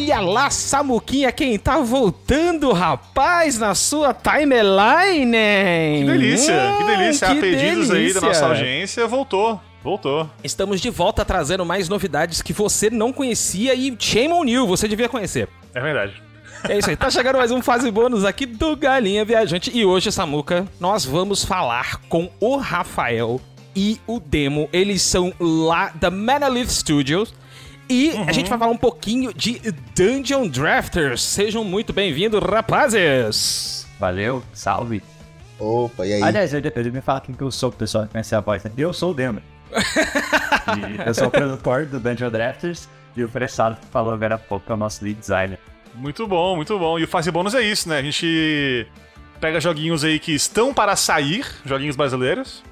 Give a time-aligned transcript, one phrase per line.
[0.00, 5.30] Olha lá, Samuquinha, quem tá voltando, rapaz, na sua timeline.
[6.00, 7.26] Que delícia, hum, que delícia.
[7.28, 7.94] que a pedidos delícia.
[7.94, 9.60] aí da nossa audiência, voltou.
[9.84, 10.28] Voltou.
[10.42, 14.88] Estamos de volta trazendo mais novidades que você não conhecia e shame on you, você
[14.88, 15.48] devia conhecer.
[15.74, 16.14] É verdade.
[16.68, 19.70] É isso aí, tá chegando mais um fase bônus aqui do Galinha Viajante.
[19.72, 23.38] E hoje, Samuca, nós vamos falar com o Rafael
[23.76, 24.68] e o Demo.
[24.72, 27.34] Eles são lá da Manalith Studios.
[27.90, 29.60] E a gente vai falar um pouquinho de
[29.96, 31.20] Dungeon Drafters.
[31.20, 33.84] Sejam muito bem-vindos, rapazes!
[33.98, 35.02] Valeu, salve.
[35.58, 36.22] Opa, e aí?
[36.22, 38.62] Aliás, eu depois me fala quem que eu sou, pro pessoal que conhece a voz.
[38.62, 38.70] né?
[38.78, 39.42] Eu sou o Demo.
[40.70, 44.38] E eu sou o produtor do Dungeon Drafters e o Pressado que falou agora há
[44.38, 45.58] pouco é o nosso lead designer.
[45.92, 46.96] Muito bom, muito bom.
[46.96, 47.98] E o fase bônus é isso, né?
[47.98, 48.86] A gente
[49.40, 52.62] pega joguinhos aí que estão para sair, joguinhos brasileiros,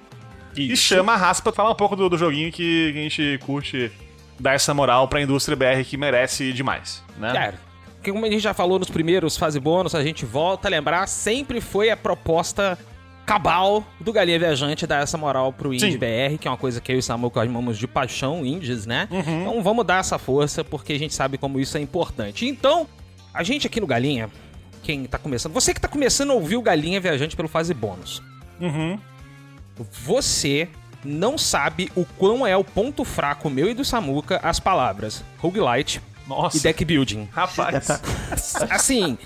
[0.56, 3.40] e chama a raça pra falar um pouco do, do joguinho que, que a gente
[3.44, 3.90] curte
[4.38, 7.32] dar essa moral pra indústria BR que merece demais, né?
[7.32, 7.54] Cara,
[8.02, 11.06] que como a gente já falou nos primeiros fase bônus, a gente volta a lembrar,
[11.08, 12.78] sempre foi a proposta
[13.26, 15.98] cabal do Galinha Viajante dar essa moral pro Indie Sim.
[15.98, 19.06] BR, que é uma coisa que eu e o Samuca amamos de paixão, indies, né?
[19.10, 22.46] Então vamos dar essa força, porque a gente sabe como isso é importante.
[22.46, 22.86] Então,
[23.34, 24.30] a gente aqui no Galinha,
[24.82, 28.22] quem tá começando, você que tá começando a ouvir o Galinha Viajante pelo fase bônus,
[28.60, 28.98] Uhum.
[30.02, 30.68] você
[31.04, 36.00] não sabe o quão é o ponto fraco meu e do Samuca as palavras roguelite
[36.26, 36.56] Nossa.
[36.56, 37.28] e deck building.
[37.32, 37.88] Rapaz,
[38.70, 39.16] Assim,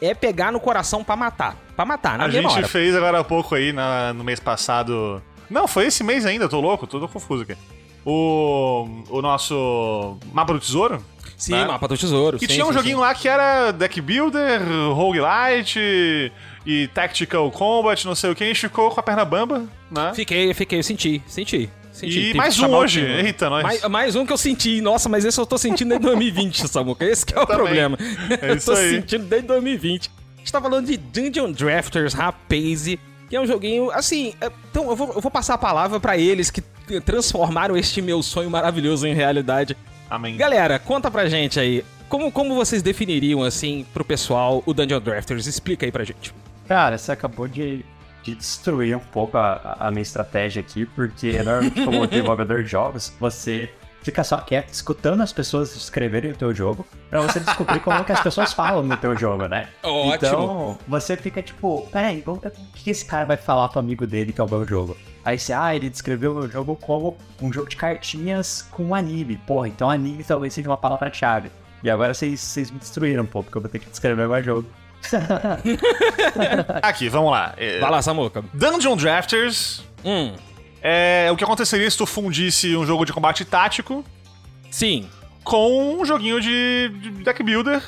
[0.00, 1.56] é pegar no coração pra matar.
[1.74, 2.68] Pra matar, na a mesma gente hora.
[2.68, 5.22] fez agora há pouco aí, na- no mês passado.
[5.50, 7.56] Não, foi esse mês ainda, tô louco, tô confuso aqui.
[8.04, 11.04] O, o nosso Mapa do Tesouro.
[11.36, 11.66] Sim, né?
[11.66, 12.38] mapa do tesouro.
[12.38, 13.02] Que sim, tinha um sim, joguinho sim.
[13.02, 14.58] lá que era Deck Builder,
[14.94, 16.32] Roguelite
[16.66, 20.12] e Tactical Combat, não sei o que, a gente ficou com a perna bamba, né?
[20.14, 21.70] Fiquei, fiquei, eu senti, senti.
[21.92, 22.30] senti.
[22.30, 23.62] E mais um hoje, eita, nós.
[23.62, 24.80] Mais, mais um que eu senti.
[24.80, 27.04] Nossa, mas esse eu tô sentindo desde 2020, Samuca.
[27.04, 27.56] Esse que é o também.
[27.64, 27.98] problema.
[28.42, 28.90] É eu tô aí.
[28.96, 30.10] sentindo desde 2020.
[30.36, 32.98] A gente tá falando de Dungeon Drafters Rapaze,
[33.28, 34.34] que é um joguinho, assim...
[34.40, 36.60] é- Então, eu vou, eu vou passar a palavra pra eles que
[37.04, 39.76] transformaram este meu sonho maravilhoso em realidade.
[40.08, 40.36] Amém.
[40.36, 41.84] Galera, conta pra gente aí.
[42.08, 45.46] Como, como vocês definiriam, assim, pro pessoal o Dungeon Drafters?
[45.46, 46.32] Explica aí pra gente.
[46.66, 47.84] Cara, você acabou de,
[48.22, 53.12] de destruir um pouco a, a minha estratégia aqui, porque normalmente como desenvolvedor de jogos,
[53.18, 53.70] você
[54.06, 58.12] fica só quieto, escutando as pessoas escreverem o teu jogo, pra você descobrir como que
[58.12, 59.68] as pessoas falam no teu jogo, né?
[59.82, 60.14] Ótimo.
[60.14, 64.06] Então, você fica tipo, peraí, vamos ver o que esse cara vai falar pro amigo
[64.06, 64.96] dele que é o meu jogo.
[65.24, 69.38] Aí você, ah, ele descreveu o meu jogo como um jogo de cartinhas com anime.
[69.38, 71.50] Porra, então anime talvez seja uma palavra-chave.
[71.82, 74.42] E agora vocês, vocês me destruíram um pouco, porque eu vou ter que descrever meu
[74.42, 74.68] jogo.
[76.82, 77.54] Aqui, vamos lá.
[77.56, 78.44] É, Vai lá, Samuca.
[78.52, 80.34] Dungeon Drafters Hum,
[80.80, 84.04] é o que aconteceria se tu fundisse um jogo de combate tático
[84.70, 85.08] sim.
[85.42, 87.82] com um joguinho de, de deck builder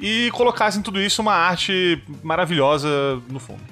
[0.00, 2.88] e colocasse em tudo isso uma arte maravilhosa
[3.28, 3.62] no fundo.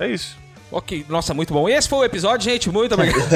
[0.00, 0.38] É isso.
[0.70, 1.66] Ok, nossa, muito bom.
[1.66, 2.68] Esse foi o episódio, gente.
[2.70, 3.26] Muito obrigado.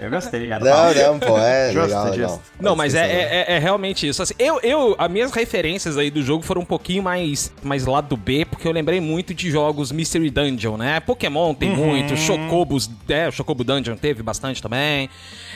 [0.00, 0.64] Eu gostei, cara.
[0.64, 2.42] Não, não, pô, é legal.
[2.60, 4.22] Não, mas é, é, é- é realmente isso.
[4.22, 8.16] Assim, eu, eu, as minhas referências aí do jogo foram um pouquinho mais, mais lado
[8.16, 11.00] B, porque eu lembrei muito de jogos Mystery Dungeon, né?
[11.00, 15.08] Pokémon tem muito, Chocobos, é, Chocobo Dungeon teve bastante também.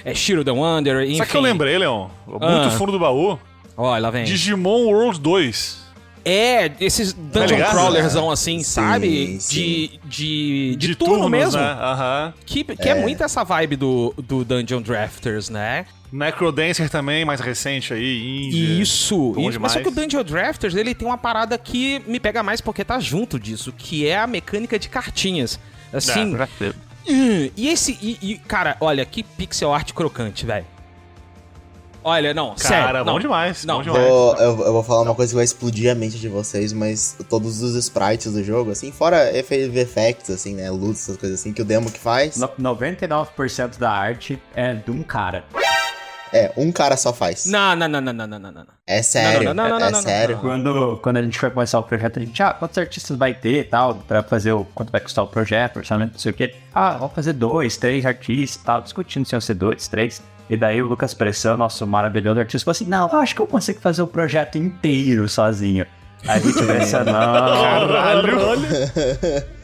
[0.04, 1.16] É Shiro the Wonder, enfim.
[1.16, 2.08] Sabe o que eu lembrei, Leon?
[2.26, 2.70] Muito Ah.
[2.70, 3.38] fundo do baú.
[3.76, 4.24] Olha, lá vem.
[4.24, 5.83] Digimon World 2.
[6.24, 7.70] É, esses Dungeon ligado?
[7.72, 9.38] Crawlersão assim, Sim, sabe?
[9.40, 9.54] sim.
[9.54, 11.60] De, de, de, De turno turnos, mesmo.
[11.60, 11.66] Né?
[11.78, 12.34] Aham.
[12.46, 12.94] Que, que é.
[12.94, 15.84] muito essa vibe do, do Dungeon Drafters, né?
[16.10, 18.80] Necrodancer também, mais recente aí, indie.
[18.80, 19.60] Isso, isso.
[19.60, 22.84] Mas só que o Dungeon Drafters, ele tem uma parada que me pega mais porque
[22.84, 25.58] tá junto disso, que é a mecânica de cartinhas.
[25.92, 26.72] Assim, É.
[27.10, 30.64] hum, e esse, e, e, cara, olha, que pixel art crocante, velho.
[32.04, 33.04] Olha, não, Cara, sério.
[33.04, 33.18] bom não.
[33.18, 33.64] demais.
[33.64, 34.06] Não, bom demais.
[34.06, 37.16] Vou- eu, eu vou falar uma coisa que vai explodir a mente de vocês, mas
[37.30, 41.62] todos os sprites do jogo, assim, fora effects, assim, né, luzes, essas coisas assim, que
[41.62, 45.44] o demo que faz, No- 99% da arte é de um cara.
[46.34, 47.46] É, um cara só faz.
[47.46, 48.66] Não, não, não, não, não, não, não, não.
[48.84, 50.34] É sério, não, não, não, é, não, é não, sério.
[50.34, 50.42] não.
[50.42, 53.60] Quando, quando a gente foi começar o projeto, a gente, ah, quantos artistas vai ter
[53.60, 56.56] e tal, pra fazer o quanto vai custar o projeto, orçamento, não sei o quê.
[56.74, 60.20] Ah, vamos fazer dois, três artistas e tal, discutindo se iam ser dois, três.
[60.50, 63.46] E daí o Lucas Pressão, nosso maravilhoso artista, falou assim: não, eu acho que eu
[63.46, 65.86] consigo fazer o projeto inteiro sozinho.
[66.26, 67.12] Aí a gente pensa, não.
[67.12, 68.38] Caralho!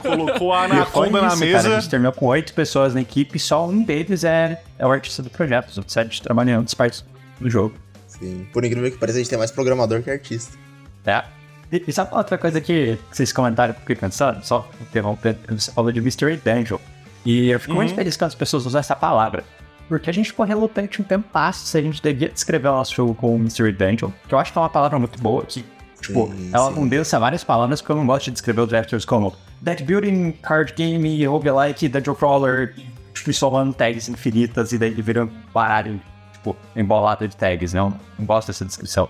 [0.00, 1.62] Colocou a anaconda na isso, mesa.
[1.62, 4.90] Cara, a gente terminou com oito pessoas na equipe, só um deles é, é o
[4.90, 5.68] artista do projeto.
[5.68, 7.04] Os outros sete trabalham em outras partes
[7.40, 7.74] do jogo.
[8.06, 10.56] Sim, por incrível que pareça, a gente tem mais programador que artista.
[11.04, 11.26] Tá?
[11.70, 14.42] E, e sabe outra coisa que vocês comentaram que eu fiquei pensando?
[14.44, 16.78] Só interrompendo, você falou de Mystery Dungeon.
[17.24, 19.44] E eu fico muito feliz quando as pessoas usam essa palavra.
[19.88, 22.94] porque a gente ficou relutante um tempo passo se a gente devia descrever o nosso
[22.94, 25.64] jogo como Mystery Dungeon, que eu acho que é uma palavra muito boa, que,
[26.00, 26.74] tipo, Sim, ela sim.
[26.74, 30.72] condensa várias palavras que eu não gosto de descrever os drafters como deck building, card
[30.76, 32.74] game, roguelike, dungeon crawler,
[33.14, 36.00] tipo, somando tags infinitas e daí ele vira um baralho,
[36.32, 37.80] tipo, embolado de tags, né?
[37.80, 39.08] Eu não gosto dessa descrição.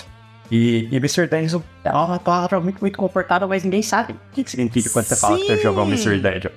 [0.50, 4.48] E, e Mystery Dungeon é uma palavra muito, muito confortável, mas ninguém sabe o que,
[4.48, 6.50] significa quando você fala que você jogou Mystery Dungeon.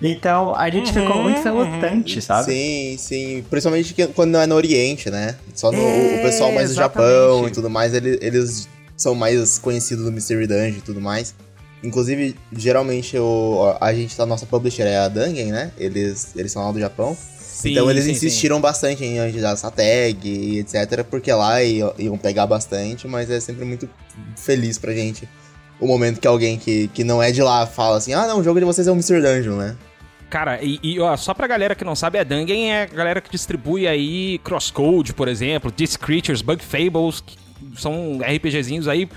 [0.00, 2.52] Então, a gente ficou muito relutante, sabe?
[2.52, 3.44] Sim, sim.
[3.50, 5.34] Principalmente quando não é no Oriente, né?
[5.54, 9.58] Só no, É, o pessoal mais do Japão e tudo mais, ele- eles são mais
[9.58, 11.34] conhecidos do Mystery Dungeon e tudo mais.
[11.82, 15.72] Inclusive, geralmente o, a gente, a nossa publisher é a Dungeon, né?
[15.78, 17.16] Eles, eles são lá do Japão.
[17.40, 18.16] Sim, então eles sim, sim.
[18.16, 21.04] insistiram bastante em a gente dar essa tag e etc.
[21.08, 23.88] Porque lá iam, pegar bastante, mas é sempre muito
[24.36, 25.28] feliz pra gente
[25.80, 28.44] o momento que alguém que, que não é de lá fala assim: ah, não, o
[28.44, 29.76] jogo de vocês é um Mystery Dungeon, né?
[30.28, 33.20] Cara, e, e, ó, só pra galera que não sabe, a Dungeon é a galera
[33.20, 37.36] que distribui aí Crosscode, por exemplo, Disc Creatures, Bug Fables, que
[37.76, 39.08] são RPGzinhos aí.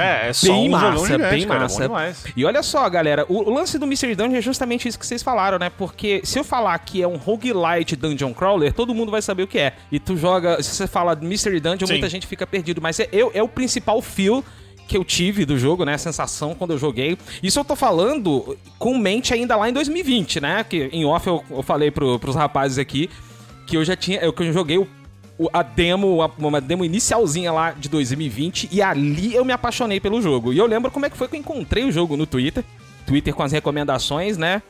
[0.00, 1.82] É, é só bem um massa, gigante, bem cara, é massa.
[1.82, 2.24] demais.
[2.36, 5.22] E olha só, galera, o, o lance do Mystery Dungeon é justamente isso que vocês
[5.22, 5.70] falaram, né?
[5.70, 9.46] Porque se eu falar que é um roguelite dungeon crawler, todo mundo vai saber o
[9.46, 9.72] que é.
[9.90, 11.94] E tu joga, se você fala Mystery Dungeon, Sim.
[11.94, 12.80] muita gente fica perdido.
[12.80, 14.44] Mas é, eu- é o principal feel
[14.88, 15.94] que eu tive do jogo, né?
[15.94, 17.18] A sensação quando eu joguei.
[17.42, 20.64] Isso eu tô falando com mente ainda lá em 2020, né?
[20.68, 23.10] Que em off eu, eu falei pro, pros rapazes aqui
[23.66, 24.20] que eu já tinha.
[24.20, 24.86] Eu, que eu joguei o-
[25.52, 30.20] a demo, a- uma demo inicialzinha lá de 2020, e ali eu me apaixonei pelo
[30.22, 30.52] jogo.
[30.52, 32.64] E eu lembro como é que foi que eu encontrei o jogo no Twitter.
[33.06, 34.62] Twitter com as recomendações, né?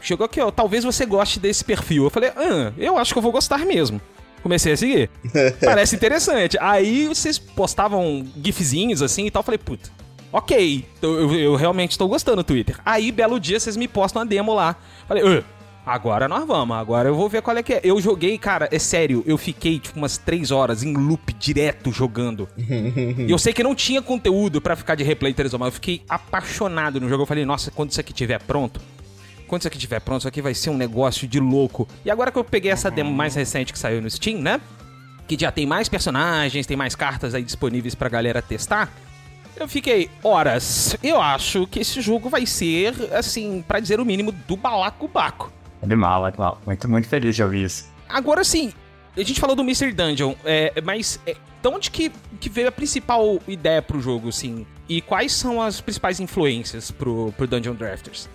[0.00, 2.04] Chegou aqui, ó, talvez você goste desse perfil.
[2.04, 4.00] Eu falei, ah, eu acho que eu vou gostar mesmo.
[4.42, 5.10] Comecei a seguir.
[5.64, 6.56] Parece interessante.
[6.60, 9.40] Aí vocês postavam gifzinhos assim e tal.
[9.40, 9.88] Eu falei, puta,
[10.32, 12.76] ok, eu, eu- eu realmente estou gostando do Twitter.
[12.84, 14.76] Aí, belo dia, vocês me postam a demo lá.
[15.08, 15.42] Falei, "Ah,
[15.84, 17.80] agora nós vamos, agora eu vou ver qual é que é.
[17.84, 22.48] Eu joguei, cara, é sério, eu fiquei tipo umas três horas em loop direto jogando.
[22.56, 25.72] e eu sei que não tinha conteúdo pra ficar de replay três horas, mas eu
[25.72, 27.22] fiquei apaixonado no jogo.
[27.22, 28.80] Eu falei, nossa, quando isso aqui estiver pronto,
[29.46, 31.86] quando isso aqui estiver pronto, isso aqui vai ser um negócio de louco.
[32.04, 34.60] E agora que eu peguei essa demo mais recente que saiu no Steam, né?
[35.28, 38.92] Que já tem mais personagens, tem mais cartas aí disponíveis pra galera testar.
[39.56, 40.96] Eu fiquei horas.
[41.02, 45.52] Eu acho que esse jogo vai ser, assim, pra dizer o mínimo, do balacobaco.
[45.84, 46.60] Animal, animal.
[46.66, 47.84] Muito, muito feliz de ouvir isso.
[48.08, 48.72] Agora sim,
[49.16, 51.32] a gente falou do Mystery Dungeon, é, mas é,
[51.62, 52.10] de onde que,
[52.40, 54.66] que veio a principal ideia pro jogo, assim?
[54.88, 58.28] E quais são as principais influências pro, pro Dungeon Drafters?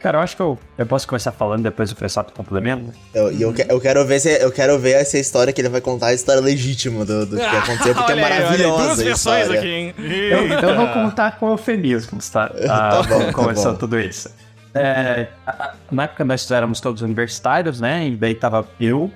[0.00, 2.92] Cara, eu acho que eu, eu posso começar falando depois o pessoal complemento.
[3.14, 5.70] Eu, e eu, que- eu quero ver se eu quero ver essa história que ele
[5.70, 9.00] vai contar a história legítima do, do que aconteceu, porque é Olha aí, maravilhosa Duas
[9.00, 9.94] a versões aqui, hein?
[9.98, 12.48] Eu, então eu vou contar com eufemismos, tá?
[12.66, 13.78] Tá Ah, bom, tá começando bom.
[13.78, 14.28] tudo isso.
[14.74, 15.28] É,
[15.90, 18.08] na época nós éramos todos universitários, né?
[18.08, 19.10] E daí tava eu,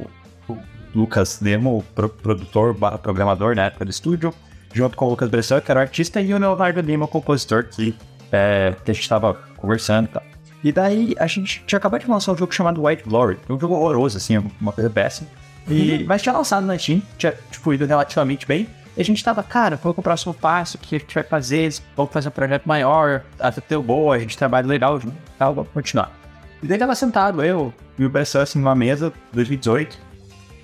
[0.48, 0.56] o
[0.94, 4.32] Lucas Demo, pro- produtor, programador na época do estúdio,
[4.72, 7.64] junto com o Lucas Bressan, que era o artista, e o Leonardo Lima, o compositor,
[7.64, 7.96] que,
[8.30, 10.22] é, a gente tava conversando e tal.
[10.62, 13.38] E daí a gente tinha acabado de lançar um jogo chamado White Glory.
[13.48, 15.28] Um jogo horroroso, assim, uma coisa péssima.
[15.68, 18.66] E, mas tinha lançado na Steam, tinha tipo, ido relativamente bem.
[18.98, 20.76] E a gente tava, cara, qual que é o próximo passo?
[20.76, 21.72] O que a gente vai fazer?
[21.96, 25.70] Vamos fazer um projeto maior, até ter boa, a gente trabalha legal junto, tal, vamos
[25.70, 26.12] continuar.
[26.60, 29.96] E daí tava sentado, eu e o Bressan, assim, numa mesa, 2018,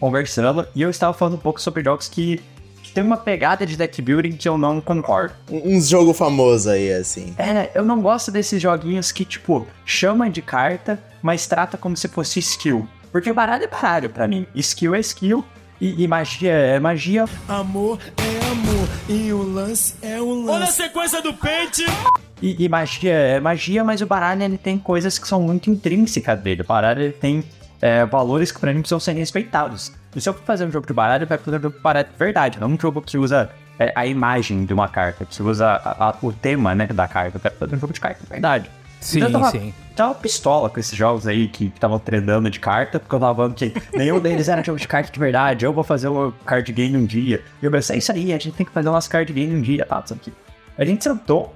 [0.00, 2.42] conversando, e eu estava falando um pouco sobre jogos que,
[2.82, 5.32] que tem uma pegada de deck building que eu não concordo.
[5.48, 7.36] Um, uns jogo famoso aí, assim.
[7.38, 12.08] É, eu não gosto desses joguinhos que, tipo, chama de carta, mas trata como se
[12.08, 12.88] fosse skill.
[13.12, 14.44] Porque baralho é baralho pra mim.
[14.56, 15.44] Skill é skill
[15.80, 17.24] e, e magia é magia.
[17.48, 20.50] Amor é amor e o lance é o lance.
[20.50, 21.84] Olha a sequência do pente.
[22.42, 26.38] E, e magia é magia, mas o baralho ele tem coisas que são muito intrínsecas
[26.40, 26.62] dele.
[26.62, 27.44] O baralho ele tem
[27.80, 29.92] é, valores que pra mim precisam ser respeitados.
[30.14, 32.06] E se eu for fazer um jogo de baralho, vai fazer um jogo de baralho
[32.10, 35.66] de verdade, não um jogo que usa é, a imagem de uma carta, que usa
[35.66, 37.36] a- a- o tema né, da carta.
[37.38, 38.70] Eu quero fazer um jogo de carta de verdade.
[39.04, 39.74] Sim, Então eu tava, sim.
[39.94, 43.54] tava pistola com esses jogos aí que estavam treinando de carta, porque eu tava falando
[43.54, 45.66] que nenhum deles era jogo de carta de verdade.
[45.66, 47.44] Eu vou fazer um card game um dia.
[47.60, 49.54] E eu pensei, é isso aí, a gente tem que fazer o nosso card game
[49.54, 50.02] um dia, tá?
[50.02, 50.32] Isso aqui.
[50.78, 51.54] A gente sentou,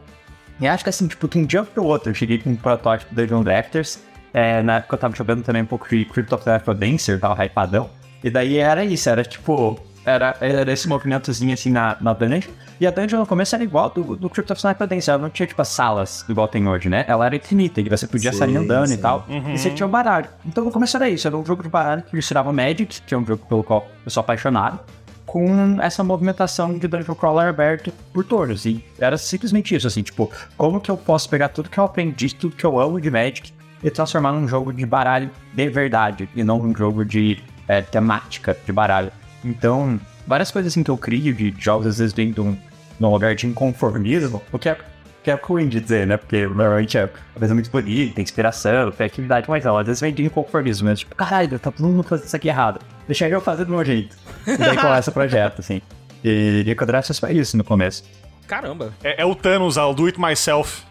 [0.61, 3.15] e acho que assim, tipo, de um dia pro outro, eu cheguei com um protótipo
[3.15, 3.99] do Dungeon Drafters.
[4.35, 7.43] É, na época eu tava jogando também um pouco de Crypt of the Necrodancer, tava
[7.43, 7.89] hypadão.
[8.23, 9.81] E daí era isso, era tipo.
[10.09, 12.51] Era, era esse movimentozinho assim na, na dungeon.
[12.81, 15.13] E a dungeon no começo era igual do, do Crypt of the Necrodancer.
[15.13, 17.05] Ela não tinha, tipo, as salas igual tem hoje, né?
[17.09, 18.99] Ela era infinita, e você podia Sim, sair andando e sim.
[18.99, 19.27] tal.
[19.29, 20.27] E você tinha um baralho.
[20.47, 23.19] Então no começo era isso, era um jogo de baralho que misturava Magic, que é
[23.19, 24.81] um jogo pelo qual eu sou apaixonado
[25.29, 28.65] com essa movimentação de Dungeon Crawler aberto por turnos.
[28.65, 32.35] E era simplesmente isso, assim, tipo, como que eu posso pegar tudo que eu aprendi,
[32.35, 36.43] tudo que eu amo de Magic e transformar num jogo de baralho de verdade, e
[36.43, 37.39] não num jogo de
[37.69, 39.13] é, temática de baralho.
[39.45, 43.05] Então, várias coisas assim que eu crio de jogos, às vezes vem de um, de
[43.05, 44.77] um lugar de inconformismo, o que é,
[45.23, 46.17] que é ruim de dizer, né?
[46.17, 50.01] Porque normalmente é uma coisa muito bonita, tem inspiração, tem atividade, mas não, às vezes
[50.01, 51.01] vem de inconformismo mesmo.
[51.01, 52.81] Tipo, caralho, tá todo mundo fazendo isso aqui errado.
[53.07, 54.17] Deixa eu fazer do meu jeito.
[54.47, 55.81] E daí começa o projeto, assim.
[56.23, 58.05] E Ricodrastas faz isso no começo.
[58.47, 58.93] Caramba.
[59.05, 60.83] É, é o Thanos, I'll do it myself.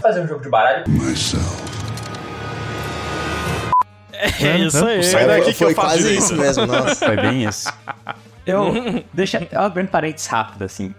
[0.00, 0.84] Fazer um jogo de baralho.
[4.40, 5.02] É isso aí.
[5.02, 6.94] Sai daqui que foi eu faço quase isso mesmo, nossa.
[7.06, 7.72] Foi bem isso.
[8.46, 8.72] Eu.
[9.12, 10.94] deixa eu abrir um parênteses rápido, assim.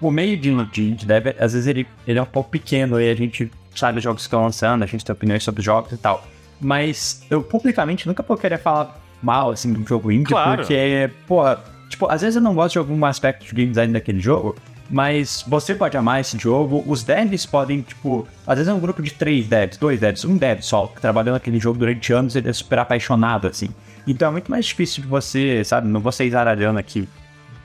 [0.00, 3.10] O meio de, de, de dev, às vezes ele, ele é um pouco pequeno e
[3.10, 5.92] a gente sabe os jogos que estão lançando, a gente tem opiniões sobre os jogos
[5.92, 6.26] e tal.
[6.60, 10.58] Mas eu publicamente nunca querer falar mal, assim, do jogo indie, Claro.
[10.58, 11.42] porque, pô,
[11.88, 14.56] tipo, às vezes eu não gosto de algum aspecto de game design daquele jogo,
[14.92, 19.02] mas você pode amar esse jogo, os devs podem, tipo, às vezes é um grupo
[19.02, 22.50] de três devs, dois devs, um dev só, que trabalhou naquele jogo durante anos, ele
[22.50, 23.70] é super apaixonado, assim.
[24.06, 27.08] Então é muito mais difícil de você, sabe, não vou ser zaralhando aqui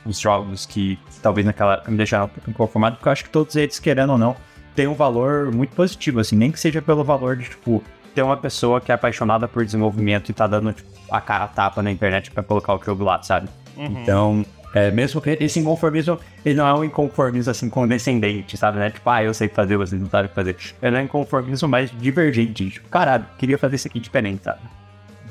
[0.05, 3.57] os jogos que talvez naquela época me deixaram pouco inconformado, porque eu acho que todos
[3.57, 4.33] eles, querendo ou não,
[4.73, 7.83] têm um valor muito positivo, assim, nem que seja pelo valor de, tipo,
[8.15, 11.47] ter uma pessoa que é apaixonada por desenvolvimento e tá dando, tipo, a cara a
[11.49, 13.49] tapa na internet pra colocar o jogo lá, sabe?
[13.75, 18.89] Então, é, mesmo que esse inconformismo, ele não é um inconformismo, assim, condescendente, sabe, né?
[18.91, 20.55] Tipo, ah, eu sei fazer, vocês não sabem fazer.
[20.81, 24.59] Ele é um inconformismo mais divergente, tipo, caralho, queria fazer isso aqui diferente, sabe?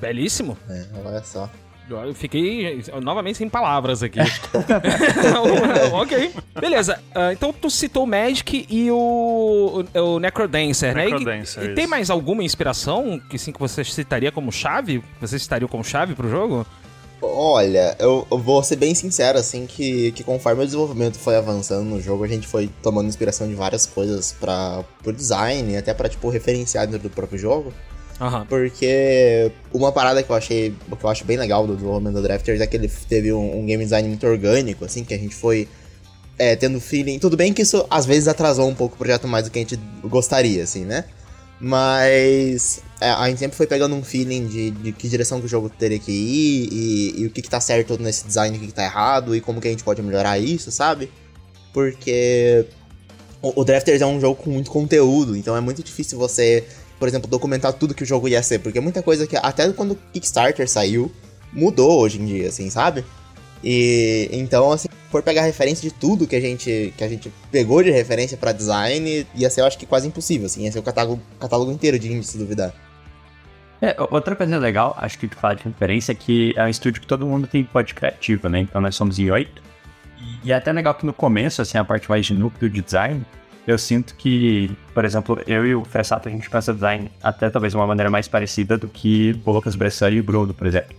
[0.01, 0.57] Belíssimo.
[0.69, 1.49] É, olha só.
[1.89, 4.19] Eu fiquei novamente sem palavras aqui.
[5.93, 6.33] ok.
[6.61, 6.99] Beleza.
[7.15, 11.03] ah, então tu citou o Magic e o, o, o Necrodancer, né?
[11.09, 11.91] E- Necrodancer, E, tem isso.
[11.91, 15.03] mais alguma inspiração que sim que você citaria como chave?
[15.21, 16.67] Você citaria como chave pro jogo?
[17.35, 21.85] Olha, eu, eu vou ser bem sincero, assim, que, que conforme o desenvolvimento foi avançando
[21.85, 26.09] no jogo, a gente foi tomando inspiração de várias coisas para pro design, até pra,
[26.09, 27.73] tipo, referenciar dentro do próprio jogo.
[28.21, 28.47] Aham.
[28.47, 32.61] Porque uma parada que eu achei, que eu acho bem legal do desenvolvimento do Drafters
[32.61, 35.69] é que ele teve um, um game design muito orgânico, assim, que a gente foi
[36.39, 37.19] é, tendo feeling.
[37.19, 39.63] Tudo bem que isso às vezes atrasou um pouco o projeto mais do que a
[39.63, 41.05] gente gostaria, assim, né?
[41.59, 45.49] Mas é, a gente sempre foi pegando um feeling de, de que direção que o
[45.49, 48.67] jogo teria que ir e, e o que, que tá certo nesse design o que,
[48.67, 51.11] que tá errado e como que a gente pode melhorar isso, sabe?
[51.73, 52.67] Porque
[53.41, 56.65] o, o Drafters é um jogo com muito conteúdo, então é muito difícil você,
[56.99, 59.93] por exemplo, documentar tudo que o jogo ia ser, porque muita coisa que até quando
[59.93, 61.11] o Kickstarter saiu,
[61.53, 63.03] mudou hoje em dia, assim, sabe?
[63.65, 67.83] E então, assim, for pegar referência de tudo que a gente que a gente pegou
[67.83, 70.83] de referência pra design, ia ser, eu acho que quase impossível, assim, ia ser o
[70.83, 72.75] catálogo, catálogo inteiro de índice, se duvidar.
[73.81, 77.01] É, outra coisa legal, acho que tu fala de referência, é que é um estúdio
[77.01, 78.61] que todo mundo tem pod criativo, né?
[78.61, 79.63] Então nós somos em oito.
[80.45, 83.25] E, é até legal que no começo, assim, a parte mais de núcleo de design,
[83.67, 87.73] eu sinto que, por exemplo, eu e o Fessato, a gente pensa design até talvez
[87.73, 90.97] de uma maneira mais parecida do que o Lucas Bressani e o Bruno, por exemplo.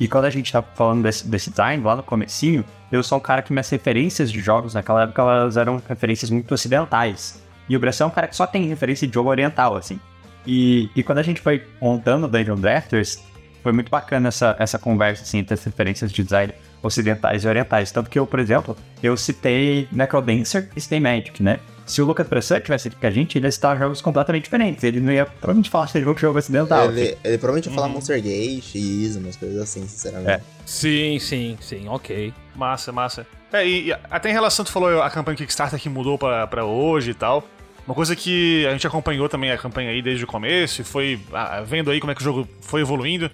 [0.00, 3.20] E quando a gente tá falando desse, desse design, lá no comecinho, eu sou um
[3.20, 7.42] cara que minhas referências de jogos naquela época, elas eram referências muito ocidentais.
[7.68, 9.98] E o Bressan é um cara que só tem referência de jogo oriental, assim.
[10.46, 13.22] E, e quando a gente foi montando o Dungeon Drafters,
[13.62, 17.90] foi muito bacana essa, essa conversa, assim, entre as referências de design ocidentais e orientais.
[17.92, 21.58] Tanto que eu, por exemplo, eu citei Necrodancer e citei Magic, né?
[21.88, 24.84] Se o Lucas Bressan tivesse aqui com a gente, ele ia citar jogos completamente diferentes.
[24.84, 26.84] Ele não ia provavelmente falar de jogo, jogo ocidental.
[26.90, 30.30] ele, ele provavelmente ia falar Monster Gate, Ismo, umas coisas assim, sinceramente.
[30.30, 30.40] É.
[30.66, 32.32] Sim, sim, sim, ok.
[32.54, 33.26] Massa, massa.
[33.50, 36.64] É, e, e até em relação, tu falou a campanha Kickstarter que mudou pra, pra
[36.66, 37.42] hoje e tal.
[37.86, 41.18] Uma coisa que a gente acompanhou também a campanha aí desde o começo e foi
[41.32, 43.30] ah, vendo aí como é que o jogo foi evoluindo.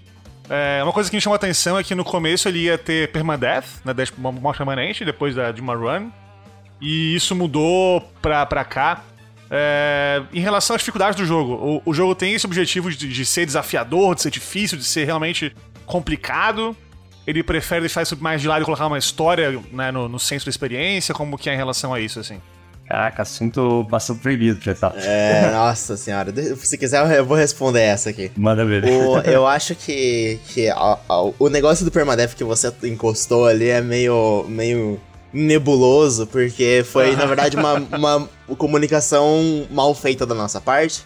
[0.49, 3.11] É, uma coisa que me chamou a atenção é que no começo ele ia ter
[3.11, 6.09] permadeath, né, uma morte permanente depois da, de uma run.
[6.81, 9.03] E isso mudou pra, pra cá.
[9.51, 11.53] É, em relação às dificuldades do jogo,
[11.85, 15.05] o, o jogo tem esse objetivo de, de ser desafiador, de ser difícil, de ser
[15.05, 15.55] realmente
[15.87, 16.77] complicado.
[17.27, 20.45] Ele prefere deixar isso mais de lado e colocar uma história né, no, no centro
[20.47, 21.15] da experiência?
[21.15, 22.41] Como que é em relação a isso, assim?
[22.87, 24.93] Caraca, assunto bastante proibido, já tá.
[24.97, 26.31] É, nossa senhora.
[26.57, 28.31] Se quiser, eu vou responder essa aqui.
[28.37, 28.85] Manda ver.
[28.85, 33.69] O- eu acho que, que a- a- o negócio do permadeath que você encostou ali
[33.71, 35.01] é meio, meio
[35.35, 41.05] nebuloso, porque foi, na verdade, uma, uma comunicação mal feita da nossa parte.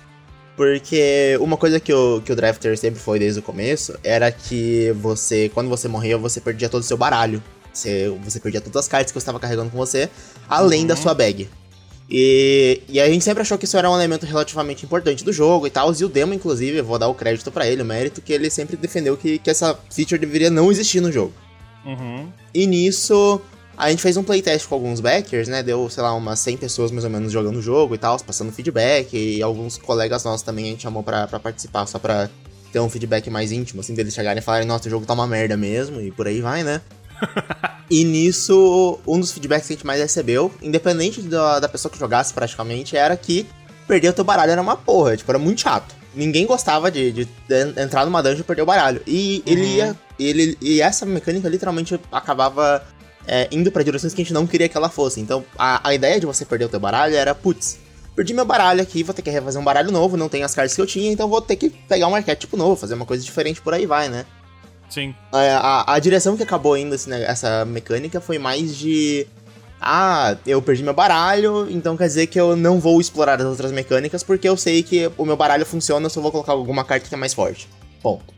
[0.54, 4.92] Porque uma coisa que o, que o Drafter sempre foi desde o começo era que
[5.00, 7.42] você, quando você morria, você perdia todo o seu baralho.
[7.72, 10.10] Você, você perdia todas as cartas que você estava carregando com você,
[10.48, 11.48] além da sua bag.
[12.10, 15.66] E, e a gente sempre achou que isso era um elemento relativamente importante do jogo
[15.66, 15.92] e tal.
[15.94, 18.50] E o demo, inclusive, eu vou dar o crédito pra ele, o mérito, que ele
[18.50, 21.32] sempre defendeu que, que essa feature deveria não existir no jogo.
[21.84, 22.32] Uhum.
[22.52, 23.40] E nisso,
[23.78, 25.62] A gente fez um playtest com alguns backers, né?
[25.62, 28.50] Deu, sei lá, umas 100 pessoas mais ou menos jogando o jogo e tal, passando
[28.50, 29.16] feedback.
[29.16, 32.28] E alguns colegas nossos também a gente chamou pra, pra participar, só pra
[32.72, 35.28] ter um feedback mais íntimo, assim, deles chegarem e falarem, nossa, o jogo tá uma
[35.28, 36.80] merda mesmo, e por aí vai, né?
[37.88, 41.98] e nisso, um dos feedbacks que a gente mais recebeu, independente da, da pessoa que
[41.98, 43.46] jogasse praticamente, era que
[43.86, 45.94] perder o teu baralho era uma porra, tipo, era muito chato.
[46.14, 47.28] Ninguém gostava de, de,
[47.76, 49.00] entrar numa dungeon e perder o baralho.
[49.06, 49.68] E ele uhum.
[49.68, 49.96] ia.
[50.18, 52.84] Ele, e essa mecânica literalmente acabava
[53.28, 55.20] é, indo para direções que a gente não queria que ela fosse.
[55.20, 57.78] Então, a, a ideia de você perder o teu baralho era, putz,
[58.16, 60.74] perdi meu baralho aqui, vou ter que refazer um baralho novo, não tenho as cartas
[60.74, 63.60] que eu tinha, então vou ter que pegar um arquétipo novo, fazer uma coisa diferente
[63.60, 64.24] por aí vai, né?
[64.88, 65.14] Sim.
[65.30, 69.26] A, a, a direção que acabou indo assim, né, essa mecânica foi mais de.
[69.80, 73.70] Ah, eu perdi meu baralho, então quer dizer que eu não vou explorar as outras
[73.70, 77.08] mecânicas porque eu sei que o meu baralho funciona, eu só vou colocar alguma carta
[77.08, 77.68] que é mais forte.
[78.02, 78.37] Ponto.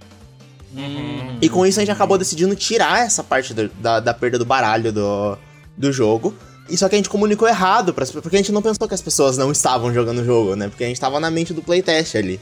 [0.74, 1.38] Uhum.
[1.40, 4.44] E com isso a gente acabou decidindo tirar essa parte do, da, da perda do
[4.44, 5.36] baralho do,
[5.76, 6.34] do jogo.
[6.68, 9.02] E só que a gente comunicou errado, pra, porque a gente não pensou que as
[9.02, 10.68] pessoas não estavam jogando o jogo, né?
[10.68, 12.40] Porque a gente tava na mente do playtest ali.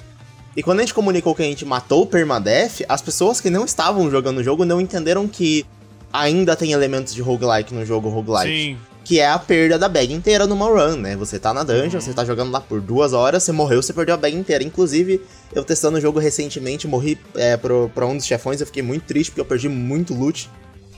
[0.54, 3.64] E quando a gente comunicou que a gente matou o Permadeath, as pessoas que não
[3.64, 5.64] estavam jogando o jogo não entenderam que
[6.12, 8.49] ainda tem elementos de roguelike no jogo roguelike.
[8.49, 8.78] Sim.
[9.08, 11.16] Que é a perda da bag inteira numa run, né?
[11.16, 12.00] Você tá na dungeon, uhum.
[12.02, 14.62] você tá jogando lá por duas horas, você morreu, você perdeu a bag inteira.
[14.62, 15.22] Inclusive,
[15.54, 19.04] eu testando o jogo recentemente, morri é, pro, pra um dos chefões, eu fiquei muito
[19.04, 20.50] triste porque eu perdi muito loot.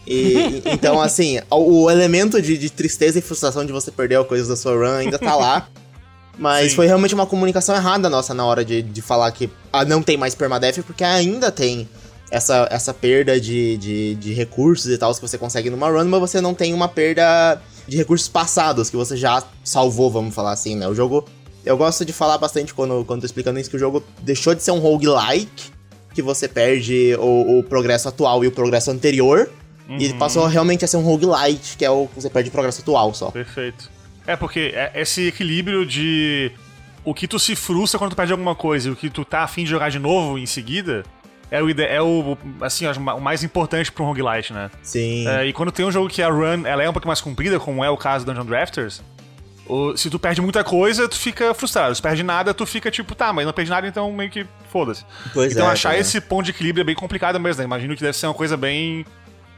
[0.05, 4.49] E, então, assim, o, o elemento de, de, tristeza e frustração de você perder coisas
[4.49, 5.69] da sua run ainda tá lá.
[6.37, 6.77] Mas Sim.
[6.77, 10.17] foi realmente uma comunicação errada nossa na hora de, de falar que ah, não tem
[10.17, 11.87] mais permadeath, porque ainda tem
[12.31, 16.21] essa, essa perda de, de, de recursos e tal que você consegue numa run, mas
[16.21, 17.61] você não tem uma perda
[17.91, 20.87] de recursos passados que você já salvou, vamos falar assim, né?
[20.87, 21.27] O jogo.
[21.65, 24.63] Eu gosto de falar bastante quando, quando tô explicando isso, que o jogo deixou de
[24.63, 25.73] ser um roguelike,
[26.15, 29.51] que você perde o, o progresso atual e o progresso anterior,
[29.89, 29.99] Uhum.
[29.99, 33.13] E passou realmente a ser um roguelite, que é o que você perde progresso atual
[33.13, 33.29] só.
[33.33, 33.91] Perfeito.
[34.25, 36.53] É, porque é esse equilíbrio de
[37.05, 39.41] o que tu se frustra quando tu perde alguma coisa e o que tu tá
[39.41, 41.03] afim de jogar de novo em seguida
[41.51, 44.71] é o, é o assim, o mais importante pra um roguelite, né?
[44.83, 45.27] Sim.
[45.27, 47.59] É, e quando tem um jogo que a run ela é um pouco mais comprida,
[47.59, 49.03] como é o caso do Dungeon Drafters,
[49.97, 51.95] se tu perde muita coisa, tu fica frustrado.
[51.95, 55.05] Se perde nada, tu fica tipo, tá, mas não perdi nada, então meio que foda-se.
[55.51, 55.99] Então é, achar é.
[56.01, 57.65] esse ponto de equilíbrio é bem complicado mesmo, né?
[57.65, 59.05] Imagino que deve ser uma coisa bem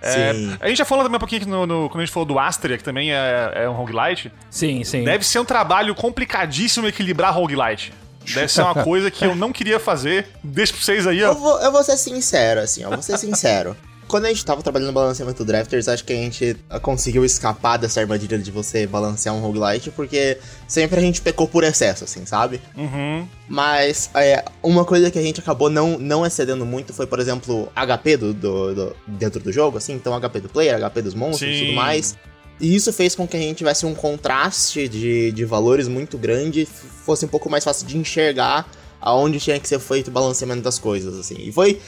[0.04, 2.36] é, a gente já falou também um pouquinho no, no, quando a gente falou do
[2.36, 4.32] Astria, que também é, é um roguelite.
[4.50, 5.04] Sim, sim.
[5.04, 7.92] Deve ser um trabalho complicadíssimo equilibrar roguelite.
[8.26, 10.28] Deve ser uma coisa que eu não queria fazer.
[10.42, 11.28] Deixa pra vocês aí, ó.
[11.28, 12.90] Eu vou, eu vou ser sincero, assim, ó.
[12.90, 13.76] Vou ser sincero.
[14.12, 17.98] Quando a gente tava trabalhando no balanceamento Drafters, acho que a gente conseguiu escapar dessa
[17.98, 20.36] armadilha de você balancear um roguelite, porque
[20.68, 22.60] sempre a gente pecou por excesso, assim, sabe?
[22.76, 23.26] Uhum.
[23.48, 27.72] Mas é, uma coisa que a gente acabou não, não excedendo muito foi, por exemplo,
[27.74, 31.50] HP do, do, do dentro do jogo, assim, então HP do player, HP dos monstros
[31.50, 32.14] e tudo mais.
[32.62, 36.64] E isso fez com que a gente tivesse um contraste de, de valores muito grande,
[36.64, 38.70] fosse um pouco mais fácil de enxergar
[39.00, 41.34] aonde tinha que ser feito o balanceamento das coisas, assim.
[41.40, 41.80] E foi,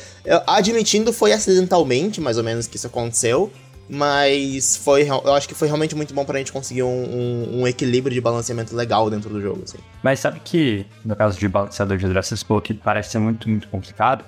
[0.49, 3.53] admitindo, foi acidentalmente, mais ou menos, que isso aconteceu.
[3.89, 7.69] Mas foi, eu acho que foi realmente muito bom pra gente conseguir um, um, um
[7.69, 9.79] equilíbrio de balanceamento legal dentro do jogo, assim.
[10.03, 14.25] Mas sabe que, no caso de balanceador de Jurassic Park, parece ser muito, muito complicado.